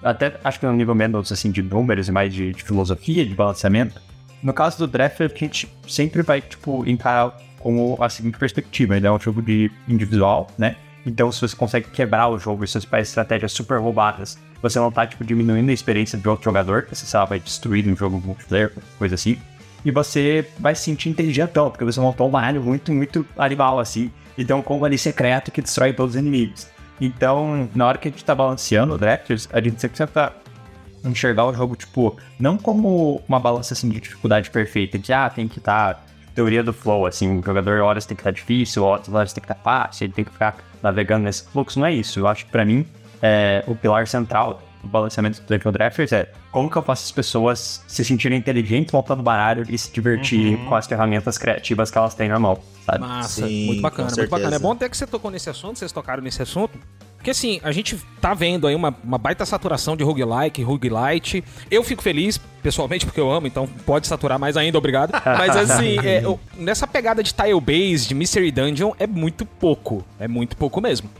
[0.00, 3.34] Até acho que no nível menos, assim, de números e mais de, de filosofia de
[3.34, 4.00] balanceamento.
[4.42, 8.96] No caso do draft, a gente sempre vai, tipo, encarar com a seguinte perspectiva.
[8.96, 10.76] Ele é um jogo de individual, né?
[11.04, 15.06] Então, se você consegue quebrar o jogo e faz estratégias super roubadas, você não tá,
[15.06, 18.72] tipo, diminuindo a experiência de outro jogador, que você, lá, vai destruir um jogo multiplayer,
[18.98, 19.38] coisa assim.
[19.84, 24.10] E você vai se sentir inteligentão, porque você montou um baralho muito, muito animal, assim.
[24.36, 26.68] E tem um combo ali secreto que destrói todos os inimigos.
[27.00, 30.32] Então, na hora que a gente tá balanceando o Drafters, a gente sempre tenta
[31.04, 35.48] enxergar o jogo, tipo, não como uma balança, assim, de dificuldade perfeita, de, ah, tem
[35.48, 35.94] que estar...
[35.94, 36.08] Tá
[36.38, 39.50] teoria do flow, assim, o jogador horas tem que estar tá difícil, horas tem que
[39.50, 42.20] estar tá fácil, ele tem que ficar navegando nesse fluxo, não é isso.
[42.20, 42.86] Eu acho que para mim,
[43.20, 47.10] é, o pilar central do balanceamento do Dungeon Drafters é como que eu faço as
[47.10, 50.66] pessoas se sentirem inteligentes montando baralho e se divertir uhum.
[50.66, 53.00] com as ferramentas criativas que elas têm na mão, sabe?
[53.00, 54.56] Massa, Sim, muito bacana, muito bacana.
[54.56, 56.78] É bom até que você tocou nesse assunto, vocês tocaram nesse assunto,
[57.18, 61.42] porque assim, a gente tá vendo aí uma, uma baita saturação de roguelike, roguelite.
[61.68, 65.10] Eu fico feliz, pessoalmente, porque eu amo, então pode saturar mais ainda, obrigado.
[65.36, 70.04] Mas assim, é, eu, nessa pegada de tile base, de Mystery Dungeon, é muito pouco.
[70.18, 71.10] É muito pouco mesmo.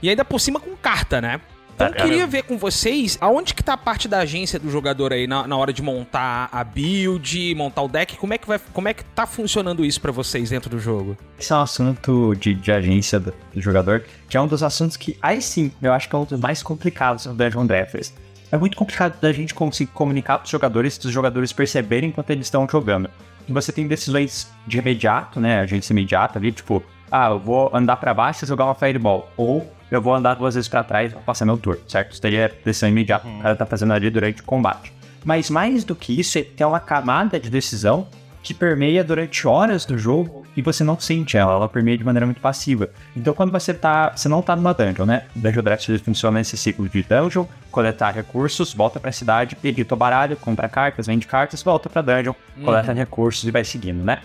[0.00, 1.40] E ainda por cima com carta, né?
[1.78, 5.12] Então eu queria ver com vocês aonde que tá a parte da agência do jogador
[5.12, 8.60] aí na, na hora de montar a build, montar o deck, como é que vai,
[8.72, 11.16] como é que tá funcionando isso para vocês dentro do jogo?
[11.38, 14.96] Esse é um assunto de, de agência do, do, jogador, que é um dos assuntos
[14.96, 18.12] que, aí sim, eu acho que é um dos mais complicados no Dungeon Drafters.
[18.50, 22.46] é muito complicado da gente conseguir comunicar para os jogadores, dos jogadores perceberem enquanto eles
[22.46, 23.08] estão jogando.
[23.48, 25.60] E você tem decisões de imediato, né?
[25.60, 29.30] Agência imediata ali, tipo, ah, eu vou andar para baixo e jogar uma fireball.
[29.36, 32.12] Ou eu vou andar duas vezes para trás e passar meu turno, certo?
[32.12, 34.92] Isso teria decisão imediata que o cara tá fazendo ali durante o combate.
[35.24, 38.06] Mas mais do que isso, tem uma camada de decisão
[38.42, 42.24] que permeia durante horas do jogo e você não sente ela, ela permeia de maneira
[42.24, 42.88] muito passiva.
[43.16, 45.24] Então quando você tá, você não tá numa dungeon, né?
[45.34, 50.36] Dungeon Draft funciona nesse ciclo de dungeon, coletar recursos, volta pra cidade, edita o baralho,
[50.36, 52.32] compra cartas, vende cartas, volta pra dungeon,
[52.64, 54.20] coleta recursos e vai seguindo, né?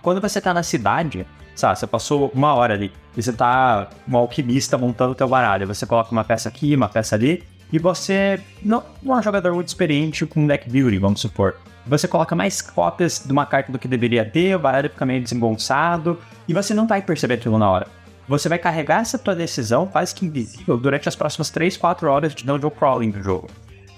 [0.00, 1.26] Quando você tá na cidade,
[1.62, 5.66] sabe, você passou uma hora ali e você tá um alquimista montando o teu baralho,
[5.66, 9.54] você coloca uma peça aqui, uma peça ali, e você não, não é um jogador
[9.54, 11.56] muito experiente com deck building, vamos supor.
[11.86, 15.22] Você coloca mais cópias de uma carta do que deveria ter, o baralho fica meio
[15.22, 17.86] desembolsado, e você não vai perceber aquilo na hora.
[18.28, 22.34] Você vai carregar essa tua decisão quase que invisível durante as próximas 3, 4 horas
[22.34, 23.48] de dungeon crawling do jogo.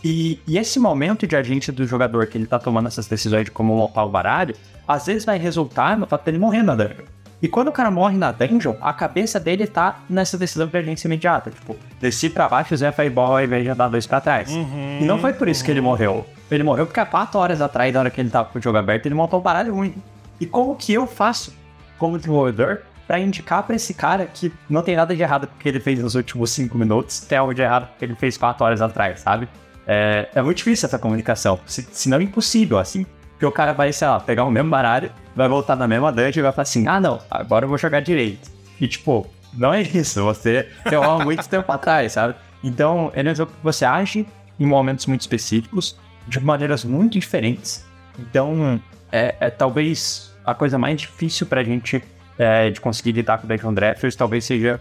[0.03, 3.51] E, e, esse momento de agente do jogador que ele tá tomando essas decisões de
[3.51, 4.55] como montar o baralho,
[4.87, 7.14] às vezes vai resultar no fato dele morrer na dungeon.
[7.45, 11.07] E quando o cara morre na dungeon, a cabeça dele tá nessa decisão de agência
[11.07, 11.51] imediata.
[11.51, 14.51] Tipo, desci pra baixo, fizer fireball ao invés de andar dois pra trás.
[14.51, 16.27] Uhum, e não foi por isso que ele morreu.
[16.51, 18.79] Ele morreu porque há quatro horas atrás, na hora que ele tava com o jogo
[18.79, 19.95] aberto, ele montou um baralho ruim.
[20.41, 21.53] E como que eu faço,
[21.99, 25.81] como desenvolvedor, pra indicar pra esse cara que não tem nada de errado porque ele
[25.81, 29.21] fez nos últimos cinco minutos, tem algo de errado porque ele fez quatro horas atrás,
[29.21, 29.47] sabe?
[29.87, 33.05] É, é muito difícil essa comunicação, se, se não impossível, assim.
[33.45, 36.41] Porque o cara vai, sei lá, pegar o mesmo baralho, vai voltar na mesma dungeon
[36.41, 38.51] e vai falar assim: ah, não, agora eu vou jogar direito.
[38.81, 42.35] E tipo, não é isso, você tem há muito tempo atrás, sabe?
[42.63, 44.27] Então, ele é um jogo que você age
[44.59, 45.95] em momentos muito específicos,
[46.27, 47.85] de maneiras muito diferentes.
[48.19, 48.81] Então,
[49.13, 52.03] é, é talvez a coisa mais difícil pra gente
[52.39, 54.81] é, de conseguir lidar com o Dungeon Drafters talvez seja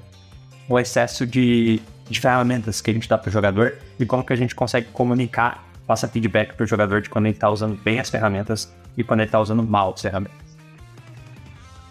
[0.70, 4.38] o excesso de, de ferramentas que a gente dá pro jogador e como que a
[4.38, 8.74] gente consegue comunicar passa feedback pro jogador de quando ele tá usando bem as ferramentas
[8.98, 10.38] e quando ele tá usando mal as ferramentas.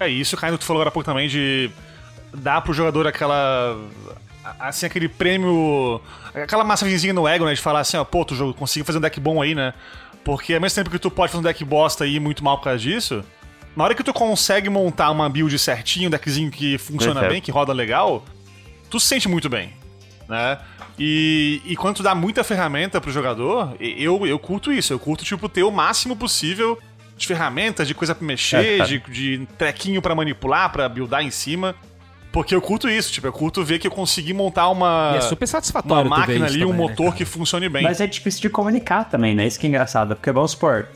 [0.01, 1.71] É isso, caindo tu falou agora há pouco também de
[2.35, 3.79] dar pro jogador aquela.
[4.59, 6.01] Assim, aquele prêmio.
[6.35, 7.55] Aquela massagenzinha no ego, né?
[7.55, 9.73] De falar assim, ó, pô, tu jogo, consegui fazer um deck bom aí, né?
[10.25, 12.59] Porque ao mesmo tempo que tu pode fazer um deck bosta e ir muito mal
[12.59, 13.25] por causa disso,
[13.77, 17.33] na hora que tu consegue montar uma build certinho, um deckzinho que funciona Perfeito.
[17.33, 18.25] bem, que roda legal,
[18.91, 19.73] tu se sente muito bem,
[20.29, 20.59] né?
[20.99, 24.93] E, e quando tu dá muita ferramenta pro jogador, eu, eu curto isso.
[24.93, 26.79] Eu curto, tipo, ter o máximo possível
[27.17, 28.89] de ferramentas, de coisa pra É, mexer, cara.
[28.89, 31.75] de, de trequinho pra manipular, pra buildar em cima.
[32.31, 35.21] Porque eu curto isso, tipo, eu curto ver que eu consegui montar uma, E é
[35.21, 37.17] super uma satisfatório ver máquina ali, um também, né, motor cara?
[37.19, 37.83] que funcione bem.
[37.83, 39.47] Mas é difícil de comunicar também, né?
[39.47, 40.17] Isso que é engraçado.
[40.17, 40.89] Porque vamos supor,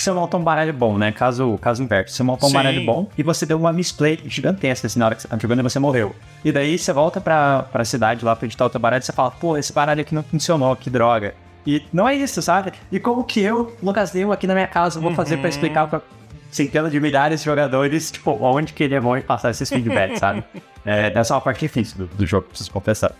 [0.00, 1.12] você monta um baralho bom, né?
[1.12, 2.14] Caso, caso inverso.
[2.14, 2.54] Você monta um Sim.
[2.54, 5.60] baralho bom e você deu uma misplay gigantesca assim, na hora que você tá jogando
[5.60, 6.14] e você morreu.
[6.44, 9.12] E daí você volta pra, pra cidade lá pra editar o teu baralho e você
[9.12, 11.34] fala, pô, esse baralho aqui não funcionou, que droga.
[11.66, 12.72] E não é isso, sabe?
[12.90, 16.00] E como que eu, Lucas Lima, aqui na minha casa, vou fazer pra explicar pra
[16.50, 20.18] centenas de milhares de jogadores, tipo, onde que ele é bom em passar esses feedbacks,
[20.18, 20.44] sabe?
[20.84, 23.12] É, essa é uma parte difícil do, do jogo, preciso confessar.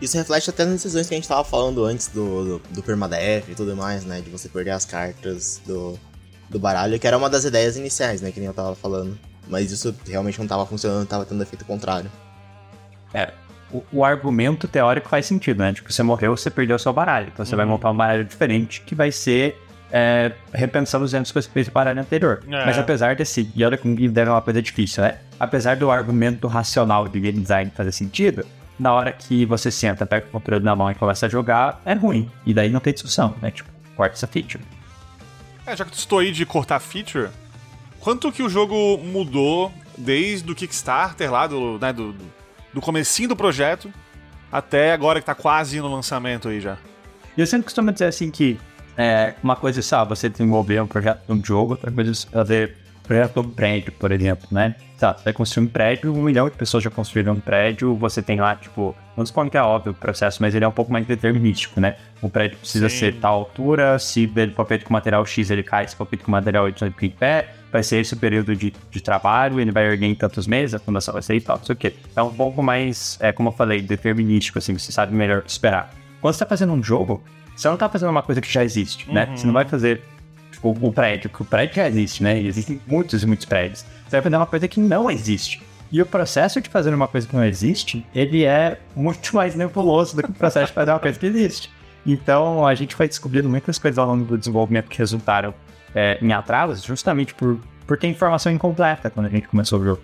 [0.00, 3.48] Isso reflete até nas decisões que a gente tava falando antes do, do, do permadeath
[3.48, 4.20] e tudo mais, né?
[4.20, 5.98] De você perder as cartas do,
[6.48, 8.32] do baralho, que era uma das ideias iniciais, né?
[8.32, 9.18] Que nem eu tava falando.
[9.46, 12.10] Mas isso realmente não tava funcionando, tava tendo efeito contrário.
[13.12, 13.32] É,
[13.70, 15.72] o, o argumento teórico faz sentido, né?
[15.72, 17.28] Tipo, você morreu, você perdeu seu baralho.
[17.32, 19.60] Então você vai montar um baralho diferente que vai ser
[19.92, 22.42] é, repensando os eventos que você fez no baralho anterior.
[22.48, 22.64] É.
[22.64, 23.50] Mas apesar desse.
[23.54, 25.18] E olha como design é uma coisa difícil, né?
[25.38, 28.46] Apesar do argumento racional de game design fazer sentido,
[28.80, 31.92] na hora que você senta, pega o controle na mão e começa a jogar, é
[31.92, 32.30] ruim.
[32.46, 33.50] E daí não tem discussão, né?
[33.50, 34.64] Tipo, corta essa feature.
[35.66, 37.28] É, já que tu estou aí de cortar feature,
[38.00, 42.16] quanto que o jogo mudou desde o Kickstarter lá, do, né, do,
[42.72, 43.92] do comecinho do projeto,
[44.50, 46.78] até agora que tá quase no lançamento aí já?
[47.36, 48.58] Eu sempre costumo dizer assim que
[48.96, 52.32] é, uma coisa é só você desenvolver um projeto de um jogo, outra coisa é
[52.32, 52.76] fazer
[53.10, 54.76] projeto um prédio, por exemplo, né?
[54.96, 58.22] Tá, você vai construir um prédio, um milhão de pessoas já construíram um prédio, você
[58.22, 60.92] tem lá, tipo, não supondo que é óbvio o processo, mas ele é um pouco
[60.92, 61.96] mais determinístico, né?
[62.22, 62.96] O prédio precisa Sim.
[62.96, 66.24] ser tal altura, se ele for feito com material X, ele cai, se for feito
[66.24, 69.58] com material Y, ele fica em pé, vai ser esse o período de, de trabalho,
[69.58, 71.76] ele vai erguer em tantos meses, a fundação vai ser e tal, não sei o
[71.76, 71.92] quê.
[72.14, 75.90] É um pouco mais, é, como eu falei, determinístico, assim, você sabe melhor esperar.
[76.20, 77.20] Quando você tá fazendo um jogo,
[77.56, 79.26] você não tá fazendo uma coisa que já existe, né?
[79.34, 80.00] Você não vai fazer
[80.60, 82.38] tipo, o prédio, que o prédio já existe, né?
[82.38, 83.84] Existem muitos e muitos prédios.
[84.04, 85.62] Você vai fazer uma coisa que não existe.
[85.90, 90.14] E o processo de fazer uma coisa que não existe, ele é muito mais nebuloso
[90.14, 91.70] do que o processo de fazer uma coisa que existe.
[92.06, 95.52] Então, a gente foi descobrindo muitas coisas ao longo do desenvolvimento que resultaram
[95.94, 100.02] é, em atrasos, justamente por, por ter informação incompleta quando a gente começou o jogo.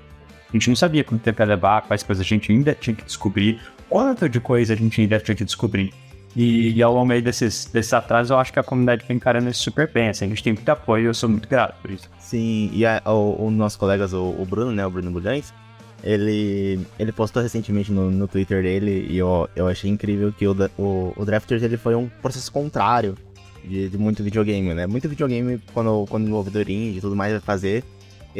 [0.49, 3.05] A gente não sabia quanto tempo ia levar, quais coisas a gente ainda tinha que
[3.05, 5.93] descobrir, quanto de coisa a gente ainda tinha que descobrir.
[6.37, 9.63] E, e ao aí desses, desses atrasos, eu acho que a comunidade vem encarando isso
[9.63, 10.11] super bem.
[10.11, 12.11] Assim, a gente tem muito apoio e eu sou muito grato por isso.
[12.19, 15.55] Sim, e a, o, o nosso colega, o, o Bruno, né, o Bruno Bulhões,
[16.05, 20.55] ele, ele postou recentemente no, no Twitter dele e eu, eu achei incrível que o,
[20.79, 23.17] o, o Drafters ele foi um processo contrário
[23.65, 24.87] de, de muito videogame, né?
[24.87, 27.83] Muito videogame, quando, quando o desenvolvedor indie e tudo mais vai fazer,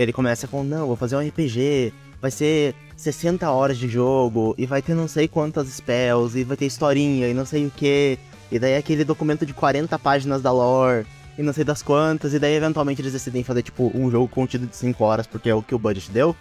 [0.03, 4.67] ele começa com, não, vou fazer um RPG, vai ser 60 horas de jogo, e
[4.67, 8.19] vai ter não sei quantas spells, e vai ter historinha, e não sei o que,
[8.53, 11.07] e daí aquele documento de 40 páginas da lore,
[11.39, 14.67] e não sei das quantas, e daí eventualmente eles decidem fazer, tipo, um jogo contido
[14.67, 16.35] de 5 horas, porque é o que o budget deu.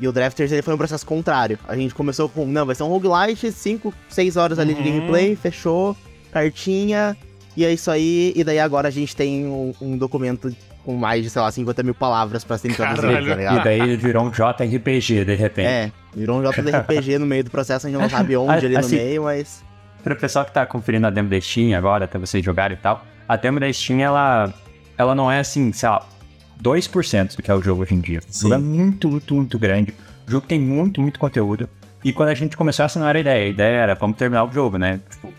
[0.00, 1.56] E o Drafters ele foi um processo contrário.
[1.68, 4.86] A gente começou com, não, vai ser um roguelite, 5, 6 horas ali de Uhum.
[4.98, 5.96] gameplay, fechou,
[6.32, 7.16] cartinha,
[7.56, 8.32] e é isso aí.
[8.34, 10.54] E daí agora a gente tem um, um documento
[10.84, 13.64] com mais de, sei lá, 50 mil palavras pra serem traduzidas, tá E ligado?
[13.64, 15.66] daí ele virou um JRPG, de repente.
[15.66, 18.80] É, virou um JRPG no meio do processo, a gente não sabe onde ali no
[18.80, 19.64] Assim, meio, mas...
[20.02, 22.80] Para o pessoal que tá conferindo a demo da Steam agora, até vocês jogarem e
[22.80, 24.52] tal, a demo da Steam, ela,
[24.98, 26.06] ela não é assim, sei lá,
[26.62, 28.20] 2% do que é o jogo hoje em dia.
[28.28, 29.94] O jogo é muito, muito, muito grande.
[30.26, 31.68] O jogo tem muito, muito conteúdo.
[32.04, 33.46] E quando a gente começou, essa não era a ideia.
[33.46, 35.00] A ideia era, vamos terminar o jogo, né?
[35.10, 35.32] Tipo,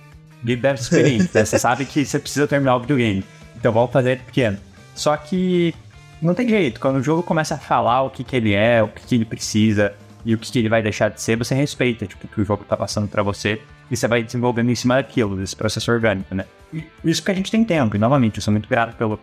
[0.44, 1.46] Give Dev Experience, né?
[1.46, 3.24] Você sabe que você precisa terminar o videogame.
[3.56, 4.58] Então vamos fazer ele pequeno.
[4.96, 5.76] Só que
[6.22, 6.80] não tem jeito.
[6.80, 9.26] Quando o jogo começa a falar o que, que ele é, o que, que ele
[9.26, 9.94] precisa
[10.26, 12.46] e o que, que ele vai deixar de ser, você respeita tipo, o que o
[12.46, 16.34] jogo tá passando pra você e você vai desenvolvendo em cima daquilo, desse processo orgânico,
[16.34, 16.46] né?
[17.04, 17.96] Isso que a gente tem tempo.
[17.96, 19.20] E novamente, eu sou muito grato pelo,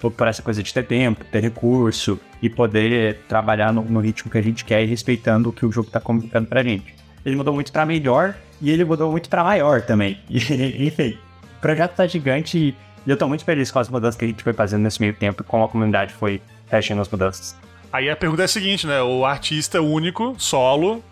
[0.00, 4.38] por essa coisa de ter tempo, ter recurso e poder trabalhar no, no ritmo que
[4.38, 6.94] a gente quer e respeitando o que o jogo tá comunicando pra gente.
[7.24, 10.18] Ele mudou muito pra melhor e ele mudou muito pra maior também.
[10.30, 11.18] Enfim,
[11.58, 12.74] o projeto tá gigante e
[13.10, 15.42] eu tô muito feliz com as mudanças que a gente foi fazendo nesse meio tempo
[15.42, 17.56] e como a comunidade foi reagindo às mudanças.
[17.92, 19.00] Aí a pergunta é a seguinte, né?
[19.02, 21.02] O artista único, solo,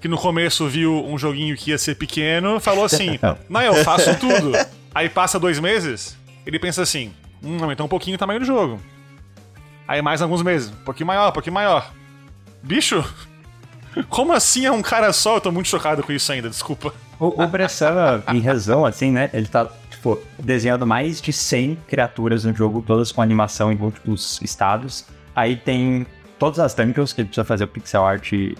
[0.00, 4.18] que no começo viu um joguinho que ia ser pequeno, falou assim: Não, eu faço
[4.18, 4.52] tudo.
[4.94, 8.80] Aí passa dois meses, ele pensa assim: Hum, aumentou um pouquinho o tamanho do jogo.
[9.86, 11.92] Aí mais alguns meses, um pouquinho maior, um pouquinho maior.
[12.62, 13.04] Bicho,
[14.08, 15.36] como assim é um cara só?
[15.36, 16.94] Eu tô muito chocado com isso ainda, desculpa.
[17.18, 19.28] O, o Bressan, em razão, assim, né?
[19.32, 19.68] Ele tá,
[20.02, 25.06] tipo, desenhando mais de 100 criaturas no jogo, todas com animação em múltiplos estados.
[25.34, 26.04] Aí tem
[26.38, 28.56] todas as dungeons que ele precisa fazer o pixel art, e,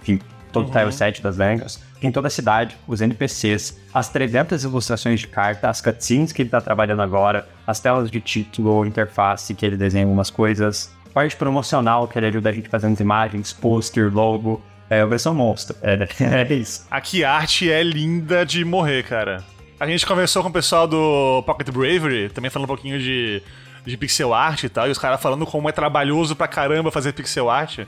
[0.00, 0.18] enfim,
[0.50, 1.78] todo o tile set das dungeons.
[2.00, 6.48] Tem toda a cidade, os NPCs, as 300 ilustrações de carta, as cutscenes que ele
[6.48, 12.08] tá trabalhando agora, as telas de título, interface que ele desenha algumas coisas, parte promocional
[12.08, 14.62] que ele ajuda a gente fazendo as imagens, pôster, logo.
[14.90, 15.76] É, o versão monstro.
[15.82, 16.08] É,
[16.48, 16.86] é isso.
[16.90, 19.44] Aqui a arte é linda de morrer, cara.
[19.80, 23.42] A gente conversou com o pessoal do Pocket Bravery, também falando um pouquinho de,
[23.86, 27.12] de pixel art e tal, e os caras falando como é trabalhoso pra caramba fazer
[27.12, 27.80] pixel art.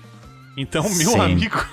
[0.57, 1.21] Então, meu Sim.
[1.21, 1.65] amigo,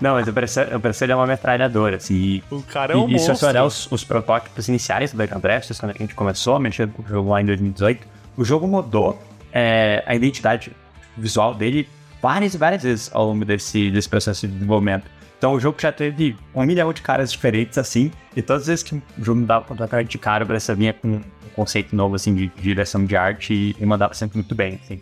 [0.00, 2.42] Não, mas o Bressan o ele é uma metralhadora, assim.
[2.50, 3.48] O cara é um e, e se você monstro.
[3.48, 7.02] olhar os, os protótipos iniciais do Dungeon Drafts, quando a gente começou a mexer com
[7.02, 9.20] o jogo lá em 2018, o jogo mudou
[9.52, 10.72] é, a identidade
[11.16, 11.88] visual dele
[12.22, 15.10] várias e várias vezes ao longo desse, desse processo de desenvolvimento.
[15.38, 18.82] Então o jogo já teve um milhão de caras diferentes, assim, e todas as vezes
[18.82, 21.20] que o jogo mudava completamente de cara, Bressan vinha com um
[21.54, 25.00] conceito novo, assim, de, direção de arte e, e mandava sempre muito bem, assim.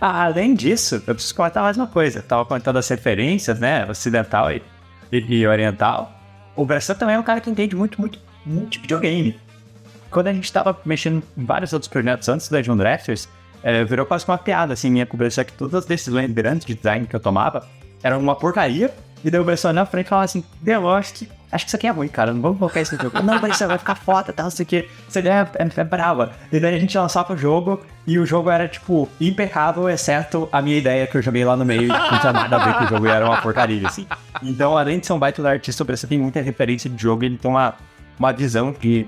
[0.00, 2.18] Ah, Além disso, eu preciso comentar mais uma coisa.
[2.18, 3.86] Eu tava comentando as referências, né?
[3.88, 4.60] Ocidental e,
[5.12, 6.12] e- e oriental.
[6.56, 9.38] O Bressan também é um cara que entende muito, muito, muito de videogame.
[10.10, 13.28] Quando a gente tava mexendo em vários outros projetos antes da John Drafters,
[13.62, 17.06] é, virou quase uma piada, assim, minha Bressan, que todas as decisões grandes de design
[17.06, 17.64] que eu tomava
[18.02, 18.92] eram uma porcaria.
[19.24, 21.86] E daí o Bressan na frente falava assim, eu acho que, acho que isso aqui
[21.86, 23.22] é ruim, cara, não vamos colocar isso no jogo.
[23.22, 24.88] não, Bressan, vai ficar foda, tal, não sei o que.
[25.08, 26.32] Essa ideia é, é, é brava.
[26.52, 30.62] E daí a gente lançava o jogo, e o jogo era, tipo, impecável, exceto a
[30.62, 32.84] minha ideia que eu joguei lá no meio, e não tinha nada a ver com
[32.84, 34.06] o jogo, e era uma porcaria, assim.
[34.42, 37.24] Então, além de ser um baita do artista, o Bressan tem muita referência de jogo,
[37.24, 37.74] e ele tem uma,
[38.18, 39.06] uma visão de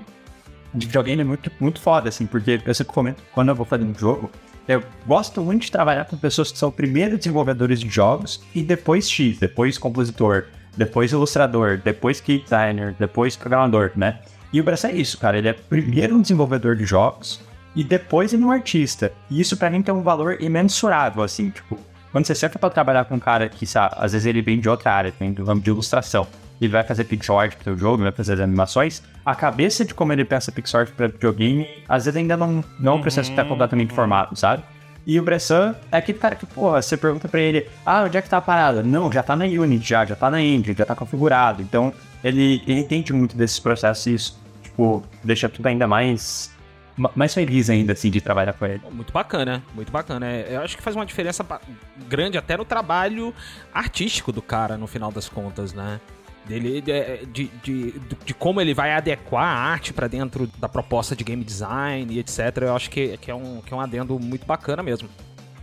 [0.73, 3.83] de videogame é muito, muito foda, assim, porque eu sempre comento, quando eu vou fazer
[3.83, 4.31] um jogo,
[4.75, 9.09] eu gosto muito de trabalhar com pessoas que são primeiro desenvolvedores de jogos e depois
[9.09, 10.45] X, depois compositor,
[10.77, 14.19] depois ilustrador, depois key designer, depois programador, né?
[14.53, 17.41] E o Braço é isso, cara, ele é primeiro um desenvolvedor de jogos
[17.75, 19.11] e depois ele é um artista.
[19.29, 21.77] E isso pra mim tem um valor imensurável, assim, tipo,
[22.11, 24.67] quando você senta pra trabalhar com um cara que, sabe, às vezes ele vem de
[24.67, 26.27] outra área, vem do ramo de ilustração,
[26.59, 29.93] ele vai fazer pixel art pro seu jogo, vai fazer as animações, a cabeça de
[29.93, 33.29] como ele pensa pixel art pra videogame, às vezes ainda não, não é um processo
[33.29, 34.63] que tá completamente formado, sabe?
[35.05, 38.21] E o Bressan é aquele cara que, porra, você pergunta pra ele, ah, onde é
[38.21, 38.83] que tá a parada?
[38.83, 41.61] Não, já tá na Unity, já, já tá na Engine, já tá configurado.
[41.61, 41.91] Então,
[42.23, 46.51] ele, ele entende muito desses processos e isso, tipo, deixa tudo ainda mais,
[46.95, 48.79] ma- mais feliz ainda, assim, de trabalhar com ele.
[48.91, 50.27] Muito bacana, muito bacana.
[50.27, 51.43] É, eu acho que faz uma diferença
[52.07, 53.33] grande até no trabalho
[53.73, 55.99] artístico do cara, no final das contas, né?
[56.45, 57.93] Dele, de, de, de,
[58.25, 62.19] de como ele vai adequar a arte pra dentro da proposta de game design e
[62.19, 62.39] etc.
[62.61, 65.07] Eu acho que, que, é um, que é um adendo muito bacana mesmo.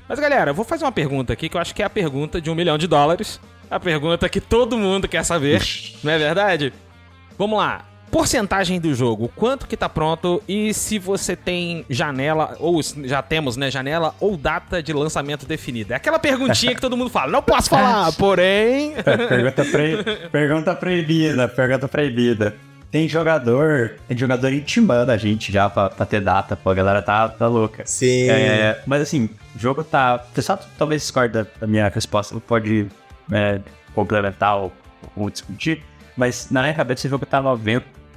[0.09, 2.41] Mas galera, eu vou fazer uma pergunta aqui que eu acho que é a pergunta
[2.41, 3.41] de um milhão de dólares.
[3.71, 5.63] A pergunta que todo mundo quer saber,
[6.03, 6.73] não é verdade?
[7.37, 7.88] Vamos lá.
[8.11, 13.57] Porcentagem do jogo, quanto que tá pronto e se você tem janela, ou já temos,
[13.57, 15.95] né, janela ou data de lançamento definida.
[15.95, 18.95] É aquela perguntinha que todo mundo fala, não posso falar, porém...
[19.03, 20.29] pergunta, pre...
[20.31, 22.57] pergunta proibida, pergunta proibida.
[22.91, 27.03] Tem jogador, tem jogador intimando a gente já pra, pra ter data, pô, a galera
[27.03, 27.83] tá, tá louca.
[27.85, 28.31] Sim.
[28.31, 30.25] É, mas assim, o jogo tá.
[30.33, 32.87] Você só talvez discorda da minha resposta, pode
[33.31, 33.61] é,
[33.95, 34.73] complementar ou,
[35.15, 35.83] ou discutir,
[36.17, 37.39] mas na minha cabeça esse jogo tá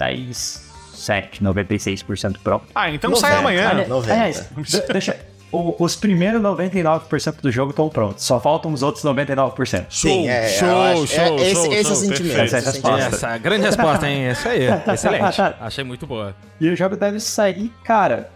[0.01, 2.65] 97, 96% pronto.
[2.73, 3.69] Ah, então sai amanhã.
[3.69, 4.13] Ali- 90.
[4.13, 5.15] aliás, de- deixa.
[5.51, 9.87] o- os primeiros 99% do jogo estão prontos, só faltam os outros 99%.
[9.89, 12.37] Sim, é, show, acho- show, é, esse, show, esse é o show, sentimento.
[12.37, 13.05] é o Essa é resposta.
[13.15, 14.31] Essa, grande resposta, hein?
[14.31, 14.59] Isso aí,
[14.93, 15.41] excelente.
[15.59, 16.35] Achei muito boa.
[16.59, 18.29] E o jogo deve sair, cara.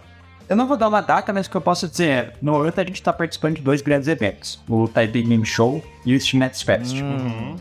[0.48, 2.80] Eu não vou dar uma data, mas o que eu posso dizer é: no momento
[2.80, 6.40] a gente tá participando de dois grandes eventos: o Taipei Game Show e o Steam
[6.40, 6.96] Next Fest.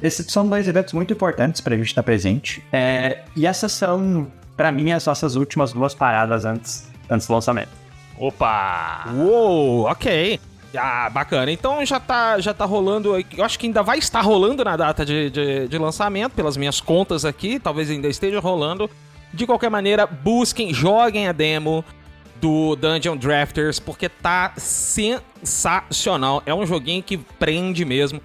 [0.02, 2.62] Esses são dois eventos muito importantes pra gente estar presente.
[2.72, 7.70] É, e essas são, pra mim, as nossas últimas duas paradas antes, antes do lançamento.
[8.18, 9.06] Opa!
[9.14, 10.38] Uou, ok.
[10.76, 11.50] Ah, bacana.
[11.52, 13.16] Então já tá, já tá rolando.
[13.36, 16.80] Eu acho que ainda vai estar rolando na data de, de, de lançamento, pelas minhas
[16.80, 17.58] contas aqui.
[17.58, 18.90] Talvez ainda esteja rolando.
[19.32, 21.84] De qualquer maneira, busquem, joguem a demo
[22.40, 26.42] do Dungeon Drafters, porque tá sensacional.
[26.44, 28.20] É um joguinho que prende mesmo.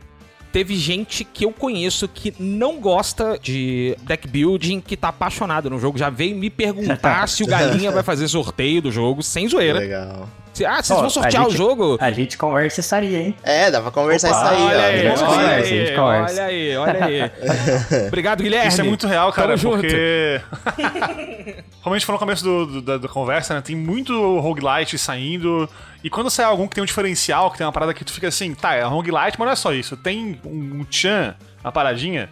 [0.52, 5.80] Teve gente que eu conheço que não gosta de deck building, que tá apaixonado no
[5.80, 5.98] jogo.
[5.98, 9.80] Já veio me perguntar se o Galinha vai fazer sorteio do jogo, sem zoeira.
[9.80, 10.28] Legal.
[10.60, 11.98] Se- Ah, vocês vão a sortear o gente- jogo?
[12.02, 13.36] A gente conversa essa aí, hein?
[13.44, 16.34] É, dá pra conversar Opa, isso aí, olha aí, olha conversa, aí, a gente conversa.
[16.34, 17.32] olha aí, olha aí.
[18.08, 18.68] Obrigado, Guilherme.
[18.68, 20.42] Isso é muito real, cara, Tamo porque.
[21.82, 23.62] Como a gente falou no começo do- do- da, da conversa, né?
[23.62, 25.70] Tem muito roguelite saindo.
[26.04, 28.28] E quando sai algum que tem um diferencial, que tem uma parada que tu fica
[28.28, 29.96] assim, tá, é roguelite, mas não é só isso.
[29.96, 32.30] Tem um, um chan, uma paradinha,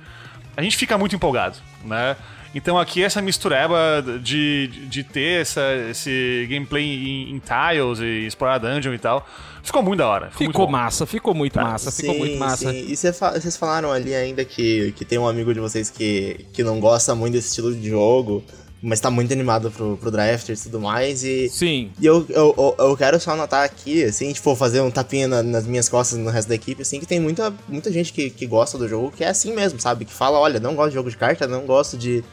[0.56, 2.16] a gente fica muito empolgado, né?
[2.56, 8.58] Então aqui essa mistureba de, de, ter essa, esse gameplay em, em tiles e explorar
[8.58, 9.28] dungeon e tal,
[9.62, 10.30] ficou muito da hora.
[10.32, 10.68] Ficou muito bom.
[10.72, 12.72] massa, ficou muito massa, ficou Sim, muito massa.
[12.72, 12.86] sim.
[12.90, 16.46] E cê fa- vocês falaram ali ainda que, que tem um amigo de vocês que,
[16.54, 18.44] que não gosta muito desse estilo de jogo,
[18.82, 21.24] mas tá muito animado pro, pro Drafters e tudo mais.
[21.24, 21.92] E, Sim.
[22.00, 25.66] e eu, eu, eu, quero só anotar aqui, assim, tipo, fazer um tapinha na- nas
[25.66, 28.46] minhas costas e no resto da equipe, assim, que tem muita, muita gente que, que
[28.46, 30.06] gosta do jogo, que é assim mesmo, sabe?
[30.06, 32.24] Que fala, olha, não gosto de jogo de carta, não gosto de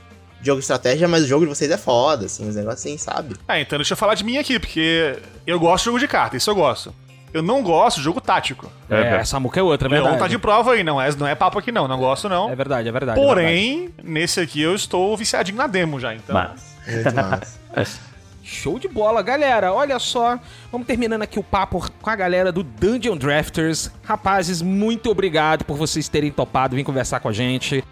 [0.47, 3.37] jogo de estratégia, mas o jogo de vocês é foda, assim, os negócios assim, sabe?
[3.49, 6.37] É, então deixa eu falar de mim aqui, porque eu gosto de jogo de carta,
[6.37, 6.95] isso eu gosto.
[7.33, 8.71] Eu não gosto de jogo tático.
[8.89, 10.23] É, essa muca é outra, é Leon verdade.
[10.23, 12.49] tá de prova aí, não é, não é papo aqui não, não gosto não.
[12.49, 13.19] É verdade, é verdade.
[13.19, 13.45] é verdade.
[13.45, 16.33] Porém, nesse aqui eu estou viciadinho na demo já, então.
[16.33, 16.77] Mas.
[16.87, 17.59] Muito massa.
[18.45, 19.73] Show de bola, galera.
[19.73, 20.39] Olha só,
[20.71, 23.91] vamos terminando aqui o papo com a galera do Dungeon Drafters.
[24.05, 27.83] Rapazes, muito obrigado por vocês terem topado vir conversar com a gente.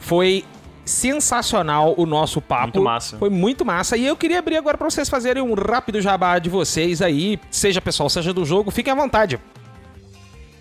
[0.00, 0.44] Foi
[0.90, 2.64] sensacional o nosso papo.
[2.64, 3.16] Muito massa.
[3.16, 3.96] Foi muito massa.
[3.96, 7.80] E eu queria abrir agora pra vocês fazerem um rápido jabá de vocês aí, seja
[7.80, 8.70] pessoal, seja do jogo.
[8.70, 9.38] Fiquem à vontade.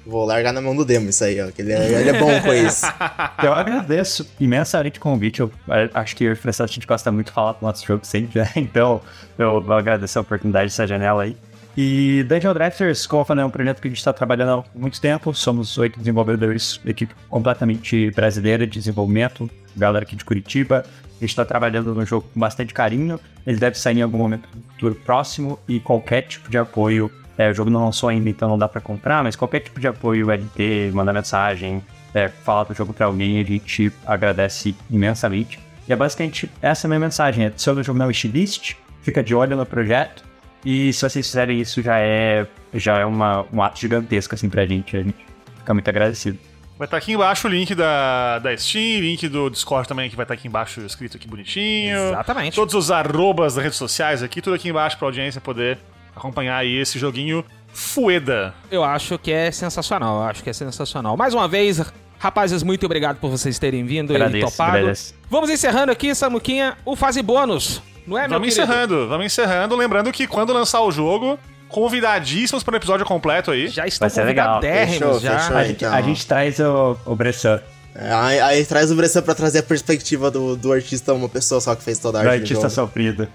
[0.06, 2.42] Vou largar na mão do demo isso aí, ó, que ele é, ele é bom
[2.42, 2.86] com isso.
[3.44, 5.40] Eu agradeço imensamente o convite.
[5.40, 7.60] Eu eh, acho que eu e o Francisco, a gente gosta muito de falar do
[7.62, 8.50] nosso jogo sempre, né?
[8.56, 9.02] Então
[9.38, 11.38] eu vou agradecer a oportunidade dessa janela aí.
[11.82, 14.78] E Dungeon Drafters, como eu falei, é um projeto que a gente está trabalhando há
[14.78, 15.34] muito tempo.
[15.34, 20.84] Somos oito desenvolvedores, equipe completamente brasileira de desenvolvimento, galera aqui de Curitiba.
[20.86, 23.18] A gente está trabalhando no jogo com bastante carinho.
[23.48, 27.10] Ele deve sair em algum momento futuro próximo e qualquer tipo de apoio.
[27.38, 29.88] é, o jogo não lançou ainda, então não dá para comprar, mas qualquer tipo de
[29.88, 31.82] apoio, LT, mandar mensagem,
[32.14, 35.58] é, falar do jogo para alguém, a gente agradece imensamente.
[35.88, 39.56] E é basicamente essa a minha mensagem: adiciona o jogo na wishlist, fica de olho
[39.56, 40.28] no projeto.
[40.66, 44.66] E se vocês fizerem isso, já é, já é uma, um ato gigantesco assim pra
[44.66, 44.98] gente.
[44.98, 45.16] A gente
[45.58, 46.38] fica muito agradecido.
[46.78, 50.24] Vai estar aqui embaixo o link da, da Steam, link do Discord também, que vai
[50.24, 51.98] estar aqui embaixo escrito aqui bonitinho.
[51.98, 52.56] Exatamente.
[52.56, 55.78] Todos os arrobas das redes sociais aqui, tudo aqui embaixo pra audiência poder
[56.16, 58.54] acompanhar aí esse joguinho Fueda.
[58.72, 61.16] Eu acho que é sensacional, eu acho que é sensacional.
[61.16, 61.82] Mais uma vez,
[62.18, 64.78] rapazes, muito obrigado por vocês terem vindo e Agradeço, topado.
[64.78, 65.14] agradeço.
[65.30, 67.82] Vamos encerrando aqui, Samuquinha, o fase bônus.
[68.10, 68.64] Não é, meu Vamos querido?
[68.72, 69.76] encerrando, vamos encerrando.
[69.76, 71.38] Lembrando que quando lançar o jogo,
[71.68, 73.68] convidadíssimos para o episódio completo aí.
[73.68, 74.56] Já estão Vai ser legal.
[74.56, 75.40] convidadérrimos já.
[75.40, 75.58] fechou.
[75.58, 75.94] A gente, então.
[75.94, 77.62] a gente traz o, o Bressan.
[77.96, 81.60] É, aí, aí traz o Bressan pra trazer a perspectiva do, do artista, uma pessoa
[81.60, 82.30] só que fez toda a arte.
[82.30, 83.28] do artista sofrido.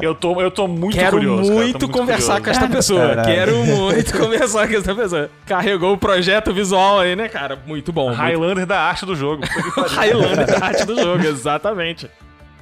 [0.00, 1.42] Eu tô, eu tô muito Quero curioso.
[1.50, 2.44] cara, muito tô conversar curioso.
[2.44, 3.08] com esta pessoa.
[3.08, 3.28] Caralho.
[3.28, 5.30] Quero muito conversar com esta pessoa.
[5.44, 7.58] Carregou o projeto visual aí, né, cara?
[7.66, 8.08] Muito bom.
[8.08, 9.42] muito Highlander da arte do jogo.
[9.96, 12.08] Highlander da arte do jogo, exatamente.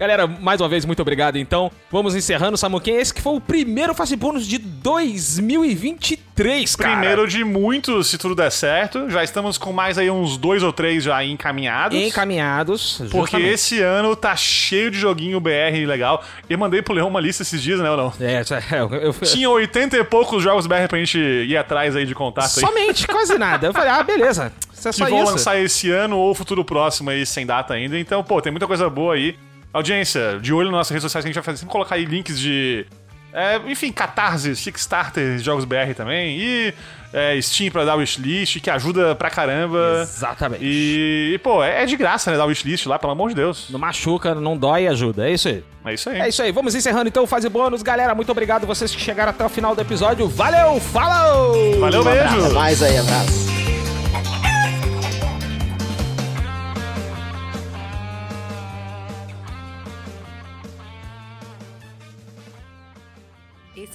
[0.02, 1.38] Galera, mais uma vez, muito obrigado.
[1.38, 3.00] Então, vamos encerrando, Samuquinha.
[3.00, 6.90] Esse que foi o primeiro Face Bônus de 2023, cara.
[6.90, 9.08] Primeiro de muitos, se tudo der certo.
[9.08, 11.96] Já estamos com mais aí uns dois ou três já encaminhados.
[11.96, 12.96] Encaminhados.
[13.12, 13.54] Porque justamente.
[13.54, 16.24] esse ano tá cheio de joguinho BR legal.
[16.50, 18.12] Eu mandei pro Leão uma lista esses dias, né, ou não?
[18.20, 22.04] É, é, eu, eu, Tinha 80 e poucos jogos BR pra gente ir atrás aí
[22.04, 22.60] de contato aí.
[22.60, 23.68] Somente, quase nada.
[23.68, 24.52] Eu falei, ah, beleza.
[24.74, 25.30] Isso é que vão isso.
[25.30, 27.96] lançar esse ano ou futuro próximo aí, sem data ainda.
[27.96, 29.36] Então, pô, tem muita coisa boa aí.
[29.72, 32.04] Audiência, de olho nas nossas redes sociais que a gente vai fazer, sempre colocar aí
[32.04, 32.84] links de.
[33.32, 36.38] é, enfim, catarse, Kickstarter, jogos BR também.
[36.38, 36.74] E
[37.12, 40.00] é, Steam pra dar wishlist, que ajuda pra caramba.
[40.02, 40.62] Exatamente.
[40.62, 42.36] E, e, pô, é, é de graça, né?
[42.36, 43.68] Dar wishlist lá, pelo amor de Deus.
[43.70, 45.28] Não machuca, não dói, ajuda.
[45.28, 45.64] É isso aí.
[45.84, 46.20] É isso aí.
[46.20, 47.82] É isso aí, vamos encerrando então o Fase Bônus.
[47.82, 50.28] Galera, muito obrigado vocês que chegaram até o final do episódio.
[50.28, 51.80] Valeu, falou!
[51.80, 52.54] Valeu, Até beijo!
[52.54, 53.51] mais aí, abraço.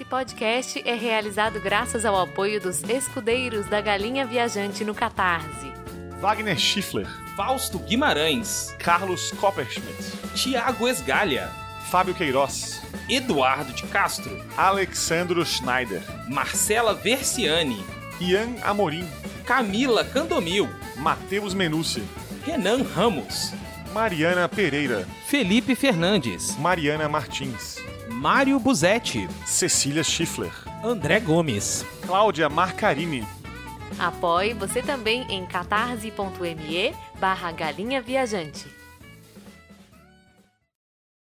[0.08, 5.72] Podcast é realizado graças ao apoio dos escudeiros da Galinha Viajante no Catarse.
[6.22, 11.52] Wagner Schiffler, Fausto Guimarães, Carlos Copperschmidt, Tiago Esgalha,
[11.92, 17.84] Fábio Queiroz, Eduardo de Castro, Alexandro Schneider, Marcela Versiani,
[18.20, 19.08] Ian Amorim,
[19.46, 22.02] Camila Candomil, Matheus Menucci,
[22.46, 23.54] Renan Ramos,
[23.94, 27.78] Mariana Pereira, Felipe Fernandes, Mariana Martins,
[28.18, 30.52] Mário Buzetti, Cecília Schiffler,
[30.84, 31.86] André Gomes.
[32.02, 33.24] Cláudia Marcarini,
[34.00, 38.77] Apoie você também em catarse.me barra galinha viajante.